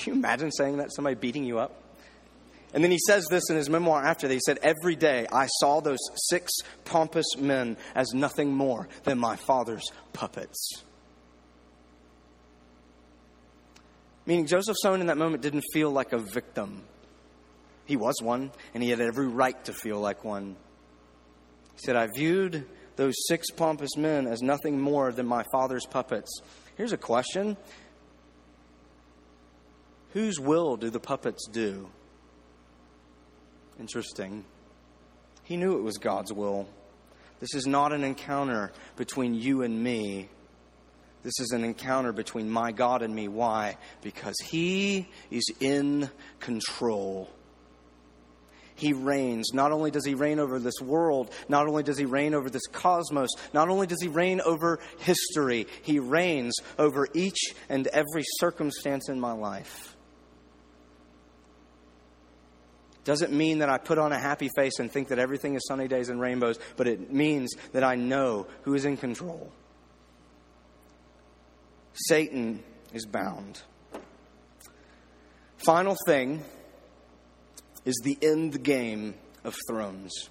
you 0.04 0.12
imagine 0.14 0.50
saying 0.50 0.78
that 0.78 0.94
somebody 0.94 1.16
beating 1.16 1.44
you 1.44 1.58
up? 1.58 1.82
And 2.74 2.84
then 2.84 2.90
he 2.90 2.98
says 3.06 3.26
this 3.30 3.48
in 3.48 3.56
his 3.56 3.70
memoir 3.70 4.04
after 4.04 4.28
that. 4.28 4.34
He 4.34 4.40
said, 4.44 4.58
Every 4.62 4.96
day 4.96 5.26
I 5.32 5.46
saw 5.60 5.80
those 5.80 5.98
six 6.28 6.52
pompous 6.84 7.36
men 7.38 7.76
as 7.94 8.12
nothing 8.12 8.52
more 8.52 8.88
than 9.04 9.18
my 9.18 9.36
father's 9.36 9.84
puppets. 10.12 10.84
Meaning 14.26 14.46
Joseph 14.46 14.76
Tson 14.84 15.00
in 15.00 15.06
that 15.06 15.16
moment 15.16 15.42
didn't 15.42 15.64
feel 15.72 15.90
like 15.90 16.12
a 16.12 16.18
victim. 16.18 16.82
He 17.86 17.96
was 17.96 18.16
one, 18.20 18.50
and 18.74 18.82
he 18.82 18.90
had 18.90 19.00
every 19.00 19.28
right 19.28 19.64
to 19.64 19.72
feel 19.72 20.00
like 20.00 20.24
one. 20.24 20.56
He 21.74 21.86
said, 21.86 21.94
I 21.94 22.08
viewed 22.08 22.66
those 22.96 23.14
six 23.28 23.50
pompous 23.50 23.96
men 23.96 24.26
as 24.26 24.42
nothing 24.42 24.80
more 24.80 25.12
than 25.12 25.26
my 25.26 25.44
father's 25.52 25.86
puppets. 25.86 26.40
Here's 26.76 26.92
a 26.92 26.98
question 26.98 27.56
Whose 30.12 30.40
will 30.40 30.76
do 30.76 30.90
the 30.90 30.98
puppets 30.98 31.46
do? 31.46 31.88
Interesting. 33.78 34.44
He 35.44 35.56
knew 35.56 35.78
it 35.78 35.82
was 35.82 35.98
God's 35.98 36.32
will. 36.32 36.66
This 37.38 37.54
is 37.54 37.66
not 37.66 37.92
an 37.92 38.02
encounter 38.02 38.72
between 38.96 39.34
you 39.34 39.62
and 39.62 39.82
me. 39.82 40.30
This 41.26 41.40
is 41.40 41.50
an 41.50 41.64
encounter 41.64 42.12
between 42.12 42.48
my 42.48 42.70
God 42.70 43.02
and 43.02 43.12
me. 43.12 43.26
Why? 43.26 43.78
Because 44.00 44.36
He 44.44 45.08
is 45.28 45.44
in 45.58 46.08
control. 46.38 47.28
He 48.76 48.92
reigns. 48.92 49.50
Not 49.52 49.72
only 49.72 49.90
does 49.90 50.06
He 50.06 50.14
reign 50.14 50.38
over 50.38 50.60
this 50.60 50.80
world, 50.80 51.32
not 51.48 51.66
only 51.66 51.82
does 51.82 51.98
He 51.98 52.04
reign 52.04 52.32
over 52.32 52.48
this 52.48 52.68
cosmos, 52.68 53.30
not 53.52 53.68
only 53.68 53.88
does 53.88 54.00
He 54.00 54.06
reign 54.06 54.40
over 54.40 54.78
history, 55.00 55.66
He 55.82 55.98
reigns 55.98 56.54
over 56.78 57.08
each 57.12 57.40
and 57.68 57.88
every 57.88 58.22
circumstance 58.38 59.08
in 59.08 59.18
my 59.18 59.32
life. 59.32 59.96
Doesn't 63.02 63.32
mean 63.32 63.58
that 63.58 63.68
I 63.68 63.78
put 63.78 63.98
on 63.98 64.12
a 64.12 64.18
happy 64.20 64.50
face 64.54 64.78
and 64.78 64.92
think 64.92 65.08
that 65.08 65.18
everything 65.18 65.56
is 65.56 65.66
sunny 65.66 65.88
days 65.88 66.08
and 66.08 66.20
rainbows, 66.20 66.60
but 66.76 66.86
it 66.86 67.12
means 67.12 67.52
that 67.72 67.82
I 67.82 67.96
know 67.96 68.46
who 68.62 68.74
is 68.74 68.84
in 68.84 68.96
control. 68.96 69.50
Satan 71.96 72.62
is 72.92 73.06
bound. 73.06 73.62
Final 75.56 75.96
thing 76.06 76.42
is 77.84 77.98
the 78.04 78.18
end 78.20 78.62
game 78.62 79.14
of 79.44 79.56
thrones. 79.68 80.28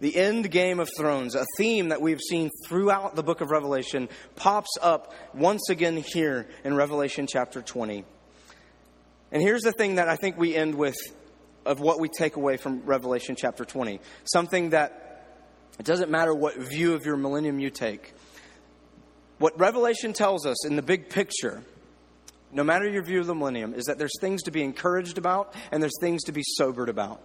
The 0.00 0.16
end 0.16 0.50
game 0.50 0.80
of 0.80 0.90
thrones, 0.96 1.34
a 1.34 1.46
theme 1.56 1.88
that 1.88 2.02
we've 2.02 2.20
seen 2.20 2.50
throughout 2.66 3.16
the 3.16 3.22
book 3.22 3.40
of 3.40 3.50
Revelation, 3.50 4.08
pops 4.34 4.76
up 4.82 5.14
once 5.32 5.70
again 5.70 5.96
here 5.96 6.48
in 6.64 6.74
Revelation 6.74 7.26
chapter 7.26 7.62
20. 7.62 8.04
And 9.32 9.42
here's 9.42 9.62
the 9.62 9.72
thing 9.72 9.94
that 9.94 10.08
I 10.08 10.16
think 10.16 10.36
we 10.36 10.54
end 10.54 10.74
with 10.74 10.96
of 11.64 11.80
what 11.80 11.98
we 11.98 12.08
take 12.08 12.36
away 12.36 12.56
from 12.56 12.82
Revelation 12.84 13.36
chapter 13.36 13.64
20. 13.64 14.00
Something 14.24 14.70
that 14.70 15.06
it 15.78 15.86
doesn't 15.86 16.10
matter 16.10 16.34
what 16.34 16.56
view 16.56 16.94
of 16.94 17.06
your 17.06 17.16
millennium 17.16 17.58
you 17.58 17.70
take. 17.70 18.14
What 19.38 19.58
Revelation 19.58 20.12
tells 20.12 20.46
us 20.46 20.66
in 20.66 20.76
the 20.76 20.82
big 20.82 21.10
picture, 21.10 21.62
no 22.52 22.64
matter 22.64 22.88
your 22.88 23.02
view 23.02 23.20
of 23.20 23.26
the 23.26 23.34
millennium, 23.34 23.74
is 23.74 23.84
that 23.84 23.98
there's 23.98 24.18
things 24.20 24.42
to 24.44 24.50
be 24.50 24.62
encouraged 24.62 25.18
about 25.18 25.54
and 25.70 25.82
there's 25.82 25.98
things 26.00 26.24
to 26.24 26.32
be 26.32 26.42
sobered 26.42 26.88
about. 26.88 27.20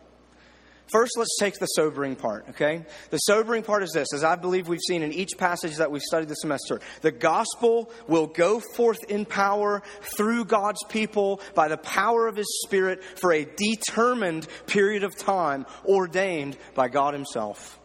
First, 0.91 1.13
let's 1.17 1.38
take 1.39 1.54
the 1.58 1.67
sobering 1.67 2.17
part, 2.17 2.50
okay? 2.50 2.86
The 3.12 3.17
sobering 3.19 3.63
part 3.63 3.82
is 3.82 3.93
this, 3.93 4.13
as 4.13 4.26
I 4.26 4.36
believe 4.36 4.67
we've 4.67 4.82
seen 4.86 5.04
in 5.04 5.13
each 5.13 5.38
passage 5.38 5.78
that 5.78 5.89
we've 5.89 6.02
studied 6.02 6.28
this 6.28 6.41
semester. 6.41 6.82
The 7.00 7.13
gospel 7.13 7.89
will 8.10 8.28
go 8.28 8.60
forth 8.60 9.02
in 9.06 9.24
power 9.24 9.84
through 10.17 10.45
God's 10.45 10.84
people 10.89 11.39
by 11.56 11.69
the 11.69 11.78
power 11.78 12.28
of 12.28 12.36
His 12.36 12.62
Spirit 12.65 13.02
for 13.06 13.32
a 13.32 13.45
determined 13.45 14.47
period 14.67 15.04
of 15.04 15.15
time 15.15 15.65
ordained 15.86 16.58
by 16.76 16.89
God 16.89 17.13
Himself. 17.13 17.80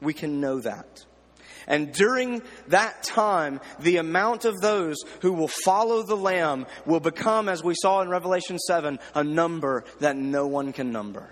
We 0.00 0.14
can 0.14 0.40
know 0.40 0.60
that. 0.60 1.04
And 1.66 1.92
during 1.92 2.42
that 2.68 3.02
time, 3.02 3.60
the 3.80 3.96
amount 3.96 4.44
of 4.44 4.60
those 4.60 4.96
who 5.20 5.32
will 5.32 5.48
follow 5.48 6.02
the 6.02 6.16
Lamb 6.16 6.66
will 6.84 7.00
become, 7.00 7.48
as 7.48 7.64
we 7.64 7.74
saw 7.74 8.02
in 8.02 8.08
Revelation 8.08 8.58
7, 8.58 8.98
a 9.14 9.24
number 9.24 9.84
that 9.98 10.16
no 10.16 10.46
one 10.46 10.72
can 10.72 10.92
number. 10.92 11.28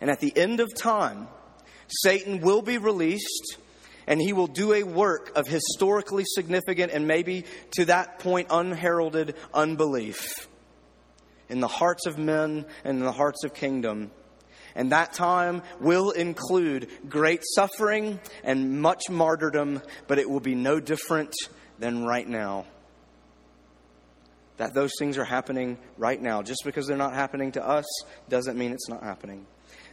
And 0.00 0.10
at 0.10 0.20
the 0.20 0.36
end 0.36 0.60
of 0.60 0.74
time, 0.74 1.28
Satan 1.88 2.40
will 2.40 2.62
be 2.62 2.78
released 2.78 3.56
and 4.06 4.20
he 4.20 4.32
will 4.32 4.46
do 4.46 4.72
a 4.74 4.82
work 4.82 5.32
of 5.34 5.46
historically 5.46 6.24
significant 6.26 6.92
and 6.92 7.06
maybe 7.06 7.44
to 7.72 7.86
that 7.86 8.18
point 8.18 8.48
unheralded 8.50 9.34
unbelief 9.52 10.48
in 11.48 11.60
the 11.60 11.68
hearts 11.68 12.06
of 12.06 12.18
men 12.18 12.66
and 12.84 12.98
in 12.98 13.04
the 13.04 13.12
hearts 13.12 13.44
of 13.44 13.54
kingdom. 13.54 14.10
And 14.74 14.92
that 14.92 15.12
time 15.12 15.62
will 15.80 16.10
include 16.10 16.88
great 17.08 17.42
suffering 17.54 18.18
and 18.42 18.80
much 18.80 19.02
martyrdom, 19.08 19.82
but 20.08 20.18
it 20.18 20.28
will 20.28 20.40
be 20.40 20.54
no 20.54 20.80
different 20.80 21.32
than 21.78 22.04
right 22.04 22.26
now. 22.26 22.66
That 24.56 24.74
those 24.74 24.92
things 24.98 25.18
are 25.18 25.24
happening 25.24 25.78
right 25.96 26.20
now. 26.20 26.42
Just 26.42 26.62
because 26.64 26.86
they're 26.86 26.96
not 26.96 27.14
happening 27.14 27.52
to 27.52 27.66
us 27.66 27.84
doesn't 28.28 28.56
mean 28.56 28.72
it's 28.72 28.88
not 28.88 29.02
happening. 29.02 29.46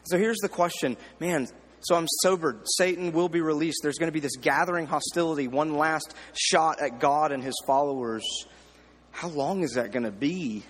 So 0.03 0.17
here's 0.17 0.39
the 0.39 0.49
question 0.49 0.97
man, 1.19 1.47
so 1.81 1.95
I'm 1.95 2.07
sobered. 2.21 2.61
Satan 2.77 3.11
will 3.11 3.29
be 3.29 3.41
released. 3.41 3.79
There's 3.83 3.97
going 3.97 4.09
to 4.09 4.13
be 4.13 4.19
this 4.19 4.35
gathering 4.35 4.87
hostility, 4.87 5.47
one 5.47 5.75
last 5.75 6.13
shot 6.37 6.81
at 6.81 6.99
God 6.99 7.31
and 7.31 7.43
his 7.43 7.55
followers. 7.65 8.23
How 9.11 9.27
long 9.29 9.63
is 9.63 9.73
that 9.73 9.91
going 9.91 10.03
to 10.03 10.11
be? 10.11 10.63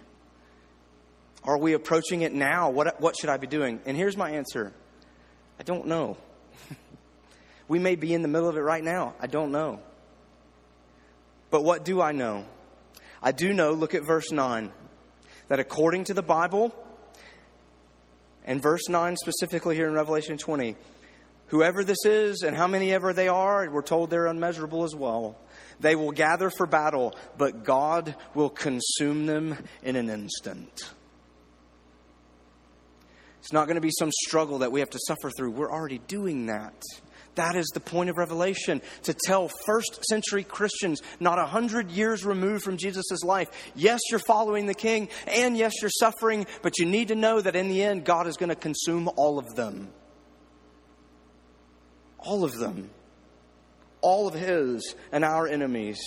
Are 1.43 1.57
we 1.57 1.73
approaching 1.73 2.21
it 2.21 2.33
now? 2.33 2.69
What, 2.69 3.01
what 3.01 3.15
should 3.19 3.29
I 3.29 3.37
be 3.37 3.47
doing? 3.47 3.79
And 3.85 3.97
here's 3.97 4.17
my 4.17 4.31
answer 4.31 4.73
I 5.59 5.63
don't 5.63 5.87
know. 5.87 6.17
we 7.67 7.79
may 7.79 7.95
be 7.95 8.13
in 8.13 8.21
the 8.21 8.27
middle 8.27 8.49
of 8.49 8.57
it 8.57 8.61
right 8.61 8.83
now. 8.83 9.15
I 9.19 9.27
don't 9.27 9.51
know. 9.51 9.79
But 11.49 11.63
what 11.63 11.83
do 11.83 12.01
I 12.01 12.11
know? 12.11 12.45
I 13.21 13.31
do 13.31 13.53
know, 13.53 13.73
look 13.73 13.93
at 13.93 14.03
verse 14.03 14.31
9, 14.31 14.71
that 15.47 15.59
according 15.59 16.05
to 16.05 16.13
the 16.13 16.23
Bible, 16.23 16.73
and 18.45 18.61
verse 18.61 18.89
9 18.89 19.15
specifically 19.17 19.75
here 19.75 19.87
in 19.87 19.93
Revelation 19.93 20.37
20. 20.37 20.75
Whoever 21.47 21.83
this 21.83 22.05
is 22.05 22.43
and 22.43 22.55
how 22.55 22.65
many 22.65 22.93
ever 22.93 23.13
they 23.13 23.27
are, 23.27 23.69
we're 23.69 23.81
told 23.81 24.09
they're 24.09 24.27
unmeasurable 24.27 24.85
as 24.85 24.95
well. 24.95 25.37
They 25.81 25.95
will 25.95 26.11
gather 26.11 26.49
for 26.49 26.65
battle, 26.65 27.13
but 27.37 27.63
God 27.63 28.15
will 28.33 28.49
consume 28.49 29.25
them 29.25 29.57
in 29.83 29.97
an 29.97 30.09
instant. 30.09 30.91
It's 33.41 33.51
not 33.51 33.65
going 33.65 33.75
to 33.75 33.81
be 33.81 33.91
some 33.97 34.11
struggle 34.11 34.59
that 34.59 34.71
we 34.71 34.81
have 34.81 34.91
to 34.91 34.99
suffer 35.07 35.31
through. 35.31 35.51
We're 35.51 35.71
already 35.71 35.99
doing 36.07 36.45
that. 36.45 36.75
That 37.35 37.55
is 37.55 37.67
the 37.73 37.79
point 37.79 38.11
of 38.11 38.17
Revelation 38.17 38.81
to 39.03 39.15
tell 39.25 39.49
first 39.65 40.03
century 40.05 40.43
Christians, 40.43 41.01
not 41.19 41.39
a 41.39 41.45
hundred 41.45 41.89
years 41.89 42.23
removed 42.23 42.63
from 42.63 42.77
Jesus' 42.77 43.23
life, 43.23 43.49
yes, 43.73 43.99
you're 44.11 44.19
following 44.19 44.67
the 44.67 44.75
King, 44.75 45.09
and 45.27 45.57
yes, 45.57 45.73
you're 45.81 45.89
suffering, 45.89 46.45
but 46.61 46.77
you 46.77 46.85
need 46.85 47.07
to 47.07 47.15
know 47.15 47.41
that 47.41 47.55
in 47.55 47.67
the 47.67 47.81
end, 47.81 48.05
God 48.05 48.27
is 48.27 48.37
going 48.37 48.49
to 48.49 48.55
consume 48.55 49.09
all 49.15 49.39
of 49.39 49.55
them. 49.55 49.89
All 52.19 52.43
of 52.43 52.53
them. 52.53 52.91
All 54.01 54.27
of 54.27 54.35
His 54.35 54.95
and 55.11 55.23
our 55.23 55.47
enemies. 55.47 55.99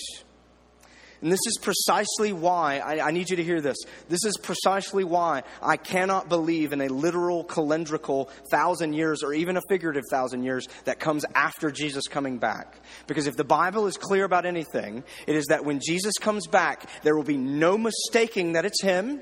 And 1.25 1.31
this 1.31 1.47
is 1.47 1.57
precisely 1.59 2.33
why, 2.33 2.77
I, 2.77 3.07
I, 3.07 3.09
need 3.09 3.31
you 3.31 3.37
to 3.37 3.43
hear 3.43 3.59
this. 3.59 3.77
This 4.07 4.23
is 4.25 4.37
precisely 4.37 5.03
why 5.03 5.41
I 5.59 5.75
cannot 5.75 6.29
believe 6.29 6.71
in 6.71 6.81
a 6.81 6.87
literal 6.87 7.43
calendrical 7.43 8.29
thousand 8.51 8.93
years 8.93 9.23
or 9.23 9.33
even 9.33 9.57
a 9.57 9.61
figurative 9.67 10.03
thousand 10.11 10.43
years 10.43 10.67
that 10.83 10.99
comes 10.99 11.25
after 11.33 11.71
Jesus 11.71 12.07
coming 12.07 12.37
back. 12.37 12.77
Because 13.07 13.25
if 13.25 13.37
the 13.37 13.43
Bible 13.43 13.87
is 13.87 13.97
clear 13.97 14.23
about 14.23 14.45
anything, 14.45 15.03
it 15.25 15.35
is 15.35 15.47
that 15.47 15.65
when 15.65 15.79
Jesus 15.83 16.13
comes 16.19 16.45
back, 16.45 16.87
there 17.01 17.15
will 17.15 17.23
be 17.23 17.37
no 17.37 17.75
mistaking 17.75 18.53
that 18.53 18.65
it's 18.65 18.83
Him, 18.83 19.19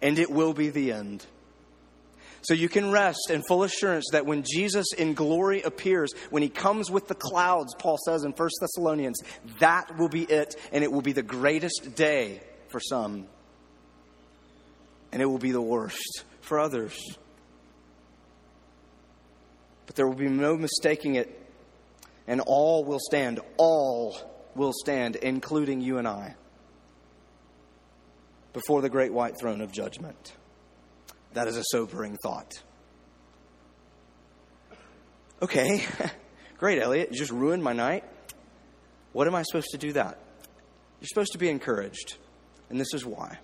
and 0.00 0.18
it 0.18 0.28
will 0.28 0.54
be 0.54 0.70
the 0.70 0.90
end. 0.90 1.24
So 2.42 2.54
you 2.54 2.68
can 2.68 2.90
rest 2.90 3.30
in 3.30 3.42
full 3.42 3.62
assurance 3.62 4.06
that 4.12 4.26
when 4.26 4.42
Jesus 4.42 4.92
in 4.92 5.14
glory 5.14 5.62
appears, 5.62 6.12
when 6.30 6.42
he 6.42 6.48
comes 6.48 6.90
with 6.90 7.06
the 7.06 7.14
clouds, 7.14 7.72
Paul 7.78 7.98
says 8.04 8.24
in 8.24 8.32
1 8.32 8.48
Thessalonians, 8.60 9.20
that 9.60 9.96
will 9.96 10.08
be 10.08 10.24
it, 10.24 10.56
and 10.72 10.82
it 10.82 10.90
will 10.90 11.02
be 11.02 11.12
the 11.12 11.22
greatest 11.22 11.94
day 11.94 12.40
for 12.68 12.80
some, 12.80 13.28
and 15.12 15.22
it 15.22 15.26
will 15.26 15.38
be 15.38 15.52
the 15.52 15.62
worst 15.62 16.24
for 16.40 16.58
others. 16.58 17.00
But 19.86 19.94
there 19.94 20.08
will 20.08 20.16
be 20.16 20.28
no 20.28 20.56
mistaking 20.56 21.14
it, 21.14 21.38
and 22.26 22.40
all 22.40 22.84
will 22.84 23.00
stand. 23.00 23.38
All 23.56 24.16
will 24.56 24.72
stand, 24.74 25.14
including 25.16 25.80
you 25.80 25.98
and 25.98 26.08
I, 26.08 26.34
before 28.52 28.82
the 28.82 28.90
great 28.90 29.12
white 29.12 29.38
throne 29.38 29.60
of 29.60 29.70
judgment. 29.70 30.32
That 31.34 31.48
is 31.48 31.56
a 31.56 31.64
sobering 31.64 32.16
thought. 32.22 32.52
Okay, 35.40 35.84
great, 36.58 36.80
Elliot. 36.80 37.08
You 37.12 37.18
just 37.18 37.32
ruined 37.32 37.62
my 37.62 37.72
night. 37.72 38.04
What 39.12 39.26
am 39.26 39.34
I 39.34 39.42
supposed 39.42 39.70
to 39.72 39.78
do 39.78 39.92
that? 39.94 40.18
You're 41.00 41.08
supposed 41.08 41.32
to 41.32 41.38
be 41.38 41.48
encouraged. 41.48 42.16
And 42.70 42.80
this 42.80 42.94
is 42.94 43.04
why. 43.04 43.38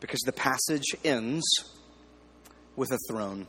Because 0.00 0.20
the 0.20 0.32
passage 0.32 0.94
ends 1.04 1.44
with 2.76 2.90
a 2.90 2.98
throne. 3.08 3.46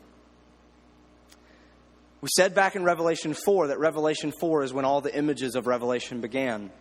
We 2.22 2.30
said 2.36 2.56
back 2.56 2.76
in 2.76 2.84
Revelation 2.84 3.34
4 3.34 3.68
that 3.68 3.80
Revelation 3.80 4.32
4 4.40 4.64
is 4.64 4.74
when 4.74 4.86
all 4.86 5.02
the 5.02 5.16
images 5.16 5.56
of 5.56 5.68
Revelation 5.68 6.22
began. 6.22 6.72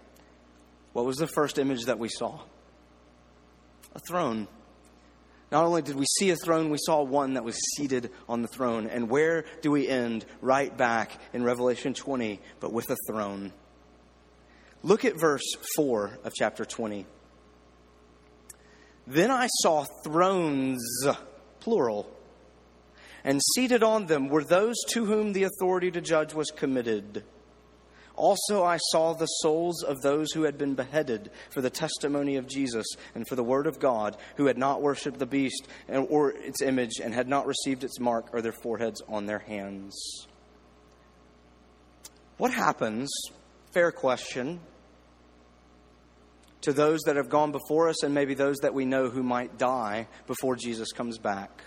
What 0.92 1.04
was 1.04 1.16
the 1.16 1.26
first 1.26 1.58
image 1.58 1.84
that 1.86 1.98
we 1.98 2.08
saw? 2.08 2.40
A 3.94 3.98
throne. 4.08 4.48
Not 5.52 5.64
only 5.64 5.82
did 5.82 5.96
we 5.96 6.06
see 6.18 6.30
a 6.30 6.36
throne, 6.36 6.70
we 6.70 6.78
saw 6.78 7.02
one 7.02 7.34
that 7.34 7.44
was 7.44 7.56
seated 7.76 8.10
on 8.28 8.42
the 8.42 8.48
throne. 8.48 8.86
And 8.86 9.08
where 9.08 9.44
do 9.62 9.70
we 9.70 9.88
end? 9.88 10.24
Right 10.40 10.74
back 10.76 11.20
in 11.32 11.44
Revelation 11.44 11.94
20, 11.94 12.40
but 12.60 12.72
with 12.72 12.90
a 12.90 12.96
throne. 13.06 13.52
Look 14.82 15.04
at 15.04 15.18
verse 15.18 15.54
4 15.76 16.18
of 16.24 16.32
chapter 16.34 16.64
20. 16.64 17.06
Then 19.06 19.30
I 19.30 19.48
saw 19.62 19.84
thrones, 20.04 20.82
plural, 21.60 22.10
and 23.22 23.40
seated 23.54 23.82
on 23.82 24.06
them 24.06 24.28
were 24.28 24.44
those 24.44 24.76
to 24.90 25.04
whom 25.04 25.32
the 25.32 25.44
authority 25.44 25.90
to 25.90 26.00
judge 26.00 26.34
was 26.34 26.50
committed. 26.50 27.24
Also, 28.16 28.62
I 28.62 28.76
saw 28.90 29.12
the 29.12 29.26
souls 29.26 29.82
of 29.82 30.00
those 30.00 30.30
who 30.32 30.44
had 30.44 30.56
been 30.56 30.74
beheaded 30.74 31.30
for 31.50 31.60
the 31.60 31.70
testimony 31.70 32.36
of 32.36 32.46
Jesus 32.46 32.86
and 33.14 33.26
for 33.26 33.34
the 33.34 33.42
word 33.42 33.66
of 33.66 33.80
God, 33.80 34.16
who 34.36 34.46
had 34.46 34.56
not 34.56 34.82
worshipped 34.82 35.18
the 35.18 35.26
beast 35.26 35.66
or 35.88 36.30
its 36.30 36.62
image 36.62 37.00
and 37.02 37.12
had 37.12 37.28
not 37.28 37.46
received 37.46 37.82
its 37.82 37.98
mark 37.98 38.28
or 38.32 38.40
their 38.40 38.52
foreheads 38.52 39.02
on 39.08 39.26
their 39.26 39.40
hands. 39.40 40.26
What 42.36 42.52
happens, 42.52 43.12
fair 43.72 43.90
question, 43.90 44.60
to 46.60 46.72
those 46.72 47.00
that 47.02 47.16
have 47.16 47.28
gone 47.28 47.52
before 47.52 47.88
us 47.88 48.02
and 48.04 48.14
maybe 48.14 48.34
those 48.34 48.56
that 48.58 48.74
we 48.74 48.84
know 48.84 49.08
who 49.08 49.22
might 49.22 49.58
die 49.58 50.06
before 50.26 50.56
Jesus 50.56 50.92
comes 50.92 51.18
back? 51.18 51.62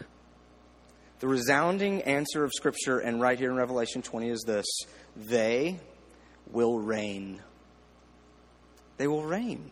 The 1.19 1.27
resounding 1.27 2.03
answer 2.03 2.43
of 2.43 2.51
Scripture 2.53 2.99
and 2.99 3.19
right 3.19 3.37
here 3.37 3.49
in 3.49 3.57
Revelation 3.57 4.01
20 4.01 4.29
is 4.29 4.43
this 4.45 4.65
they 5.15 5.79
will 6.51 6.79
reign. 6.79 7.41
They 8.97 9.07
will 9.07 9.23
reign. 9.23 9.71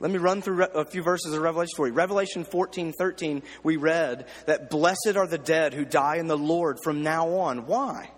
Let 0.00 0.10
me 0.10 0.18
run 0.18 0.42
through 0.42 0.64
a 0.64 0.84
few 0.84 1.02
verses 1.02 1.32
of 1.32 1.40
Revelation 1.40 1.74
for 1.76 1.86
you. 1.86 1.92
Revelation 1.92 2.42
14, 2.44 2.92
13, 2.98 3.42
we 3.62 3.76
read 3.76 4.26
that 4.46 4.68
blessed 4.68 5.14
are 5.14 5.28
the 5.28 5.38
dead 5.38 5.74
who 5.74 5.84
die 5.84 6.16
in 6.16 6.26
the 6.26 6.36
Lord 6.36 6.78
from 6.82 7.04
now 7.04 7.28
on. 7.36 7.66
Why? 7.66 8.10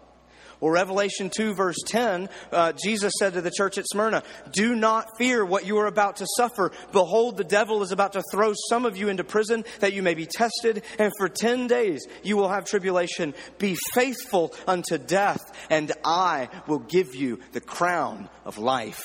Well, 0.65 0.73
Revelation 0.73 1.29
2, 1.29 1.53
verse 1.53 1.77
10, 1.85 2.31
uh, 2.51 2.73
Jesus 2.73 3.13
said 3.19 3.35
to 3.35 3.43
the 3.43 3.51
church 3.51 3.77
at 3.77 3.85
Smyrna, 3.87 4.23
Do 4.51 4.75
not 4.75 5.19
fear 5.19 5.45
what 5.45 5.67
you 5.67 5.77
are 5.77 5.87
about 5.87 6.17
to 6.17 6.27
suffer. 6.39 6.73
Behold, 6.91 7.37
the 7.37 7.45
devil 7.45 7.83
is 7.83 7.93
about 7.93 8.15
to 8.15 8.23
throw 8.33 8.55
some 8.71 8.87
of 8.87 8.97
you 8.97 9.11
into 9.11 9.25
prison 9.25 9.67
that 9.81 9.93
you 9.93 10.03
may 10.03 10.15
be 10.15 10.25
tested, 10.25 10.83
and 10.99 11.13
for 11.19 11.29
10 11.29 11.67
days 11.67 12.07
you 12.23 12.39
will 12.39 12.49
have 12.49 12.65
tribulation. 12.65 13.35
Be 13.59 13.77
faithful 13.93 14.55
unto 14.67 14.97
death, 14.97 15.43
and 15.69 15.93
I 16.03 16.49
will 16.67 16.79
give 16.79 17.15
you 17.15 17.41
the 17.53 17.61
crown 17.61 18.31
of 18.47 18.57
life. 18.57 19.05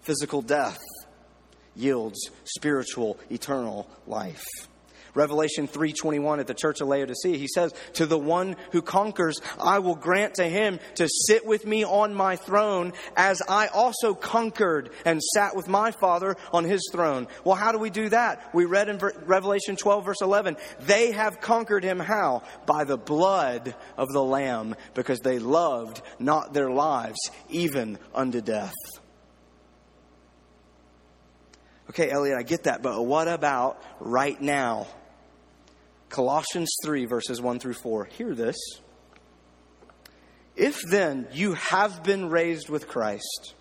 Physical 0.00 0.42
death 0.42 0.80
yields 1.76 2.18
spiritual, 2.42 3.20
eternal 3.30 3.88
life. 4.08 4.44
Revelation 5.16 5.66
3:21 5.66 6.38
at 6.38 6.46
the 6.46 6.54
church 6.54 6.80
of 6.80 6.88
Laodicea, 6.88 7.36
he 7.36 7.48
says, 7.48 7.72
"To 7.94 8.06
the 8.06 8.18
one 8.18 8.54
who 8.72 8.82
conquers, 8.82 9.40
I 9.58 9.78
will 9.78 9.94
grant 9.96 10.34
to 10.34 10.44
him 10.44 10.78
to 10.96 11.08
sit 11.08 11.46
with 11.46 11.66
me 11.66 11.84
on 11.84 12.14
my 12.14 12.36
throne, 12.36 12.92
as 13.16 13.42
I 13.48 13.68
also 13.68 14.14
conquered 14.14 14.90
and 15.04 15.22
sat 15.22 15.56
with 15.56 15.68
my 15.68 15.90
Father 15.90 16.36
on 16.52 16.64
his 16.64 16.88
throne." 16.92 17.26
Well, 17.44 17.56
how 17.56 17.72
do 17.72 17.78
we 17.78 17.90
do 17.90 18.10
that? 18.10 18.54
We 18.54 18.66
read 18.66 18.88
in 18.88 18.98
Revelation 19.24 19.76
12 19.76 20.04
verse 20.04 20.20
11, 20.20 20.56
"They 20.80 21.12
have 21.12 21.40
conquered 21.40 21.82
him 21.82 21.98
how? 21.98 22.42
By 22.66 22.84
the 22.84 22.98
blood 22.98 23.74
of 23.96 24.12
the 24.12 24.22
lamb, 24.22 24.76
because 24.94 25.20
they 25.20 25.38
loved 25.38 26.02
not 26.18 26.52
their 26.52 26.70
lives 26.70 27.18
even 27.48 27.98
unto 28.14 28.42
death." 28.42 28.74
Okay, 31.88 32.10
Elliot, 32.10 32.36
I 32.36 32.42
get 32.42 32.64
that, 32.64 32.82
but 32.82 33.00
what 33.02 33.28
about 33.28 33.80
right 34.00 34.38
now? 34.40 34.88
Colossians 36.08 36.74
3, 36.84 37.04
verses 37.04 37.40
1 37.40 37.58
through 37.58 37.74
4. 37.74 38.04
Hear 38.06 38.34
this. 38.34 38.56
If 40.54 40.80
then 40.90 41.28
you 41.32 41.54
have 41.54 42.02
been 42.02 42.30
raised 42.30 42.68
with 42.70 42.88
Christ, 42.88 43.54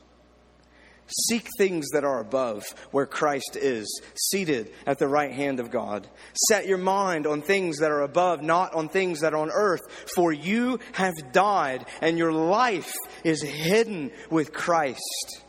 seek 1.07 1.47
things 1.57 1.87
that 1.93 2.03
are 2.03 2.19
above, 2.19 2.63
where 2.91 3.05
Christ 3.05 3.57
is, 3.59 4.01
seated 4.15 4.71
at 4.85 4.97
the 4.97 5.07
right 5.07 5.31
hand 5.31 5.59
of 5.59 5.71
God. 5.71 6.07
Set 6.47 6.67
your 6.67 6.77
mind 6.77 7.27
on 7.27 7.41
things 7.41 7.79
that 7.79 7.91
are 7.91 8.01
above, 8.01 8.41
not 8.41 8.73
on 8.73 8.87
things 8.87 9.19
that 9.19 9.33
are 9.33 9.41
on 9.41 9.51
earth, 9.51 9.81
for 10.15 10.31
you 10.31 10.79
have 10.93 11.13
died, 11.31 11.85
and 12.01 12.17
your 12.17 12.31
life 12.31 12.93
is 13.23 13.41
hidden 13.41 14.11
with 14.29 14.53
Christ, 14.53 15.43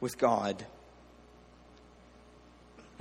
with 0.00 0.18
God. 0.18 0.66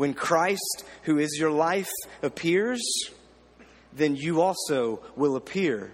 When 0.01 0.15
Christ, 0.15 0.83
who 1.03 1.19
is 1.19 1.37
your 1.37 1.51
life, 1.51 1.91
appears, 2.23 2.81
then 3.93 4.15
you 4.15 4.41
also 4.41 4.99
will 5.15 5.35
appear 5.35 5.91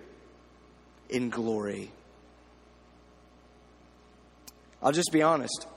in 1.10 1.30
glory. 1.30 1.92
I'll 4.82 4.94
just 4.94 5.12
be 5.12 5.24
honest. 5.24 5.68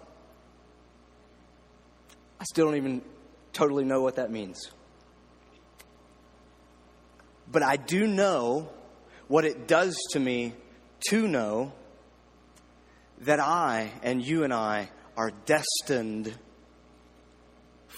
I 2.38 2.44
still 2.44 2.66
don't 2.66 2.76
even 2.76 3.02
totally 3.52 3.82
know 3.82 4.00
what 4.00 4.14
that 4.14 4.30
means. 4.30 4.70
But 7.50 7.64
I 7.64 7.74
do 7.74 8.06
know 8.06 8.68
what 9.26 9.44
it 9.44 9.66
does 9.66 9.98
to 10.12 10.20
me 10.20 10.52
to 11.08 11.26
know 11.26 11.72
that 13.22 13.40
I 13.40 13.90
and 14.04 14.24
you 14.24 14.44
and 14.44 14.54
I 14.54 14.88
are 15.16 15.32
destined 15.46 16.32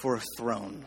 for 0.03 0.17
a 0.17 0.23
throne. 0.37 0.85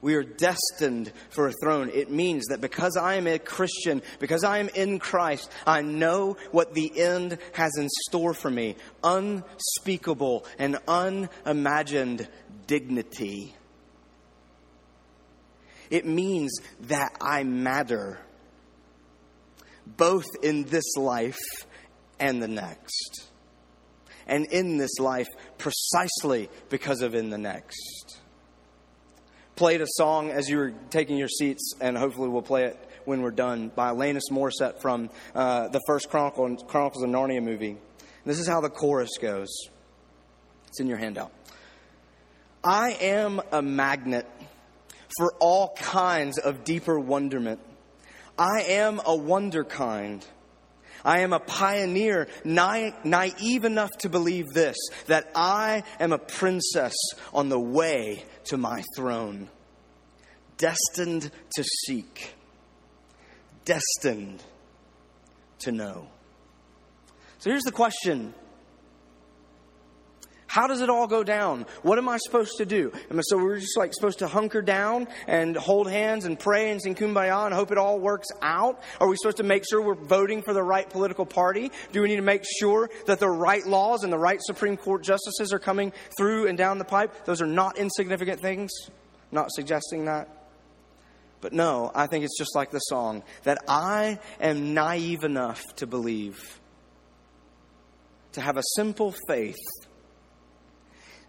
We 0.00 0.16
are 0.16 0.24
destined 0.24 1.12
for 1.30 1.46
a 1.46 1.52
throne. 1.62 1.90
It 1.94 2.10
means 2.10 2.46
that 2.46 2.60
because 2.60 2.96
I 2.96 3.14
am 3.14 3.28
a 3.28 3.38
Christian, 3.38 4.02
because 4.18 4.42
I 4.42 4.58
am 4.58 4.68
in 4.70 4.98
Christ, 4.98 5.50
I 5.64 5.82
know 5.82 6.36
what 6.50 6.74
the 6.74 7.00
end 7.00 7.38
has 7.52 7.72
in 7.78 7.88
store 8.08 8.34
for 8.34 8.50
me 8.50 8.76
unspeakable 9.02 10.44
and 10.58 10.78
unimagined 10.88 12.28
dignity. 12.66 13.54
It 15.90 16.04
means 16.04 16.60
that 16.82 17.16
I 17.20 17.44
matter, 17.44 18.18
both 19.86 20.26
in 20.42 20.64
this 20.64 20.96
life 20.96 21.38
and 22.18 22.42
the 22.42 22.48
next 22.48 23.27
and 24.28 24.46
in 24.46 24.76
this 24.76 24.98
life 24.98 25.26
precisely 25.56 26.48
because 26.68 27.02
of 27.02 27.14
in 27.14 27.30
the 27.30 27.38
next. 27.38 28.18
Played 29.56 29.80
a 29.80 29.86
song 29.88 30.30
as 30.30 30.48
you 30.48 30.58
were 30.58 30.72
taking 30.90 31.16
your 31.16 31.28
seats, 31.28 31.74
and 31.80 31.96
hopefully 31.96 32.28
we'll 32.28 32.42
play 32.42 32.64
it 32.64 32.78
when 33.06 33.22
we're 33.22 33.30
done 33.30 33.72
by 33.74 33.90
Alanis 33.90 34.30
Morissette 34.30 34.80
from 34.80 35.10
uh, 35.34 35.68
the 35.68 35.80
first 35.86 36.10
Chronicle, 36.10 36.56
Chronicles 36.68 37.02
of 37.02 37.10
Narnia 37.10 37.42
movie. 37.42 37.70
And 37.70 37.78
this 38.24 38.38
is 38.38 38.46
how 38.46 38.60
the 38.60 38.68
chorus 38.68 39.10
goes. 39.20 39.48
It's 40.68 40.78
in 40.78 40.86
your 40.86 40.98
handout. 40.98 41.32
I 42.62 42.90
am 43.00 43.40
a 43.50 43.62
magnet 43.62 44.26
for 45.16 45.32
all 45.40 45.74
kinds 45.74 46.38
of 46.38 46.64
deeper 46.64 46.98
wonderment. 47.00 47.60
I 48.38 48.62
am 48.68 49.00
a 49.00 49.16
wunderkind. 49.16 50.24
I 51.04 51.20
am 51.20 51.32
a 51.32 51.40
pioneer, 51.40 52.28
na- 52.44 52.90
naive 53.04 53.64
enough 53.64 53.90
to 53.98 54.08
believe 54.08 54.46
this 54.52 54.76
that 55.06 55.30
I 55.34 55.84
am 56.00 56.12
a 56.12 56.18
princess 56.18 56.94
on 57.32 57.48
the 57.48 57.60
way 57.60 58.24
to 58.44 58.56
my 58.56 58.82
throne, 58.96 59.48
destined 60.56 61.30
to 61.56 61.64
seek, 61.86 62.34
destined 63.64 64.42
to 65.60 65.72
know. 65.72 66.08
So 67.38 67.50
here's 67.50 67.64
the 67.64 67.72
question 67.72 68.34
how 70.48 70.66
does 70.66 70.80
it 70.80 70.88
all 70.88 71.06
go 71.06 71.22
down? 71.22 71.66
What 71.82 71.98
am 71.98 72.08
I 72.08 72.16
supposed 72.16 72.56
to 72.56 72.64
do? 72.64 72.90
Am 73.10 73.20
so 73.22 73.36
we're 73.36 73.58
just 73.58 73.76
like 73.76 73.92
supposed 73.92 74.20
to 74.20 74.26
hunker 74.26 74.62
down 74.62 75.06
and 75.26 75.54
hold 75.54 75.90
hands 75.90 76.24
and 76.24 76.38
pray 76.38 76.70
and 76.70 76.82
sing 76.82 76.94
kumbaya 76.94 77.44
and 77.44 77.54
hope 77.54 77.70
it 77.70 77.76
all 77.76 78.00
works 78.00 78.28
out? 78.40 78.82
Are 78.98 79.06
we 79.06 79.16
supposed 79.16 79.36
to 79.36 79.42
make 79.42 79.64
sure 79.68 79.82
we're 79.82 79.94
voting 79.94 80.40
for 80.40 80.54
the 80.54 80.62
right 80.62 80.88
political 80.88 81.26
party? 81.26 81.70
Do 81.92 82.00
we 82.00 82.08
need 82.08 82.16
to 82.16 82.22
make 82.22 82.44
sure 82.58 82.88
that 83.04 83.20
the 83.20 83.28
right 83.28 83.64
laws 83.66 84.04
and 84.04 84.12
the 84.12 84.18
right 84.18 84.40
Supreme 84.40 84.78
Court 84.78 85.02
justices 85.02 85.52
are 85.52 85.58
coming 85.58 85.92
through 86.16 86.46
and 86.46 86.56
down 86.56 86.78
the 86.78 86.84
pipe? 86.84 87.26
Those 87.26 87.42
are 87.42 87.46
not 87.46 87.76
insignificant 87.76 88.40
things. 88.40 88.70
not 89.30 89.52
suggesting 89.52 90.06
that. 90.06 90.28
But 91.42 91.52
no, 91.52 91.92
I 91.94 92.06
think 92.06 92.24
it's 92.24 92.38
just 92.38 92.56
like 92.56 92.70
the 92.70 92.78
song 92.78 93.22
that 93.42 93.58
I 93.68 94.18
am 94.40 94.72
naive 94.72 95.24
enough 95.24 95.62
to 95.76 95.86
believe, 95.86 96.58
to 98.32 98.40
have 98.40 98.56
a 98.56 98.62
simple 98.76 99.14
faith 99.28 99.54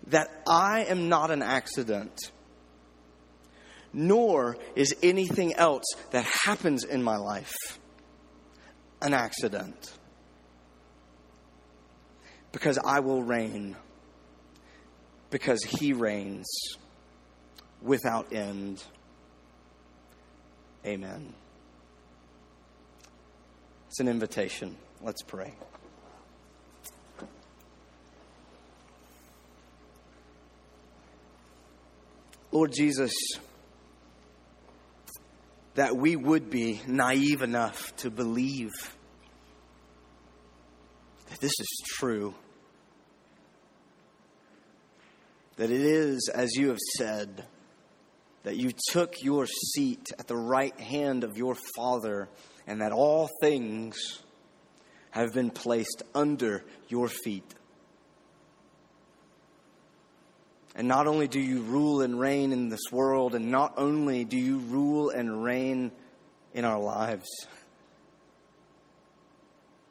that 0.10 0.30
I 0.48 0.86
am 0.86 1.10
not 1.10 1.32
an 1.32 1.42
accident, 1.42 2.32
nor 3.94 4.58
is 4.76 4.96
anything 5.02 5.54
else 5.54 5.86
that 6.12 6.26
happens 6.26 6.84
in 6.84 7.02
my 7.04 7.18
life 7.18 7.54
an 9.02 9.14
accident. 9.14 9.94
Because 12.52 12.80
I 12.84 13.00
will 13.00 13.22
reign, 13.22 13.76
because 15.30 15.64
He 15.64 15.94
reigns 15.94 16.48
without 17.82 18.34
end. 18.34 18.84
Amen. 20.86 21.34
It's 23.88 24.00
an 24.00 24.08
invitation. 24.08 24.76
Let's 25.02 25.22
pray. 25.22 25.54
Lord 32.52 32.72
Jesus, 32.74 33.14
that 35.76 35.96
we 35.96 36.16
would 36.16 36.50
be 36.50 36.82
naive 36.88 37.42
enough 37.44 37.96
to 37.98 38.10
believe 38.10 38.72
that 41.30 41.40
this 41.40 41.54
is 41.60 41.84
true. 41.86 42.34
That 45.58 45.70
it 45.70 45.82
is, 45.82 46.30
as 46.34 46.56
you 46.56 46.70
have 46.70 46.80
said, 46.98 47.46
that 48.44 48.56
you 48.56 48.72
took 48.90 49.22
your 49.22 49.46
seat 49.46 50.08
at 50.18 50.28
the 50.28 50.38
right 50.38 50.78
hand 50.80 51.24
of 51.24 51.38
your 51.38 51.56
Father, 51.76 52.30
and 52.66 52.82
that 52.82 52.92
all 52.92 53.30
things 53.42 54.24
have 55.12 55.34
been 55.34 55.52
placed 55.52 56.02
under 56.16 56.64
your 56.88 57.10
feet. 57.10 57.54
And 60.76 60.88
not 60.88 61.08
only 61.08 61.28
do 61.28 61.40
you 61.40 61.62
rule 61.62 62.02
and 62.02 62.20
reign 62.20 62.52
in 62.52 62.70
this 62.70 62.92
world, 62.92 63.36
and 63.36 63.52
not 63.52 63.74
only 63.78 64.24
do 64.24 64.38
you 64.38 64.60
rule 64.60 65.10
and 65.10 65.44
reign 65.44 65.92
in 66.54 66.64
our 66.64 66.80
lives, 66.80 67.28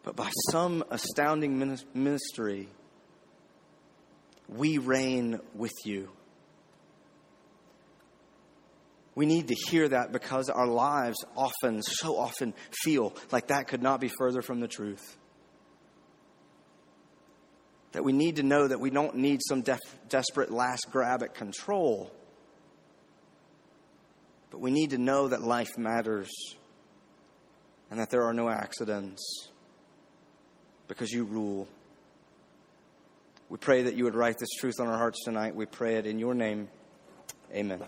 but 0.02 0.16
by 0.16 0.30
some 0.50 0.84
astounding 0.90 1.82
ministry, 1.94 2.68
we 4.48 4.78
reign 4.78 5.40
with 5.54 5.74
you. 5.84 6.10
We 9.14 9.26
need 9.26 9.48
to 9.48 9.54
hear 9.68 9.88
that 9.88 10.12
because 10.12 10.48
our 10.48 10.66
lives 10.66 11.18
often, 11.36 11.82
so 11.82 12.16
often, 12.16 12.54
feel 12.84 13.14
like 13.32 13.48
that 13.48 13.66
could 13.66 13.82
not 13.82 14.00
be 14.00 14.10
further 14.16 14.42
from 14.42 14.60
the 14.60 14.68
truth 14.68 15.18
that 17.92 18.04
we 18.04 18.12
need 18.12 18.36
to 18.36 18.42
know 18.42 18.68
that 18.68 18.80
we 18.80 18.90
don't 18.90 19.16
need 19.16 19.40
some 19.46 19.62
def- 19.62 19.78
desperate 20.08 20.50
last 20.50 20.86
grab 20.90 21.22
at 21.22 21.34
control. 21.34 22.10
But 24.50 24.60
we 24.60 24.70
need 24.70 24.90
to 24.90 24.98
know 24.98 25.28
that 25.28 25.42
life 25.42 25.76
matters 25.76 26.30
and 27.90 27.98
that 28.00 28.10
there 28.10 28.24
are 28.24 28.32
no 28.32 28.48
accidents 28.48 29.48
because 30.86 31.10
you 31.10 31.24
rule. 31.24 31.68
We 33.48 33.56
pray 33.56 33.82
that 33.82 33.94
you 33.94 34.04
would 34.04 34.14
write 34.14 34.36
this 34.38 34.50
truth 34.58 34.74
on 34.80 34.88
our 34.88 34.98
hearts 34.98 35.24
tonight. 35.24 35.54
We 35.54 35.66
pray 35.66 35.96
it 35.96 36.06
in 36.06 36.18
your 36.18 36.34
name. 36.34 36.68
Amen. 37.54 37.82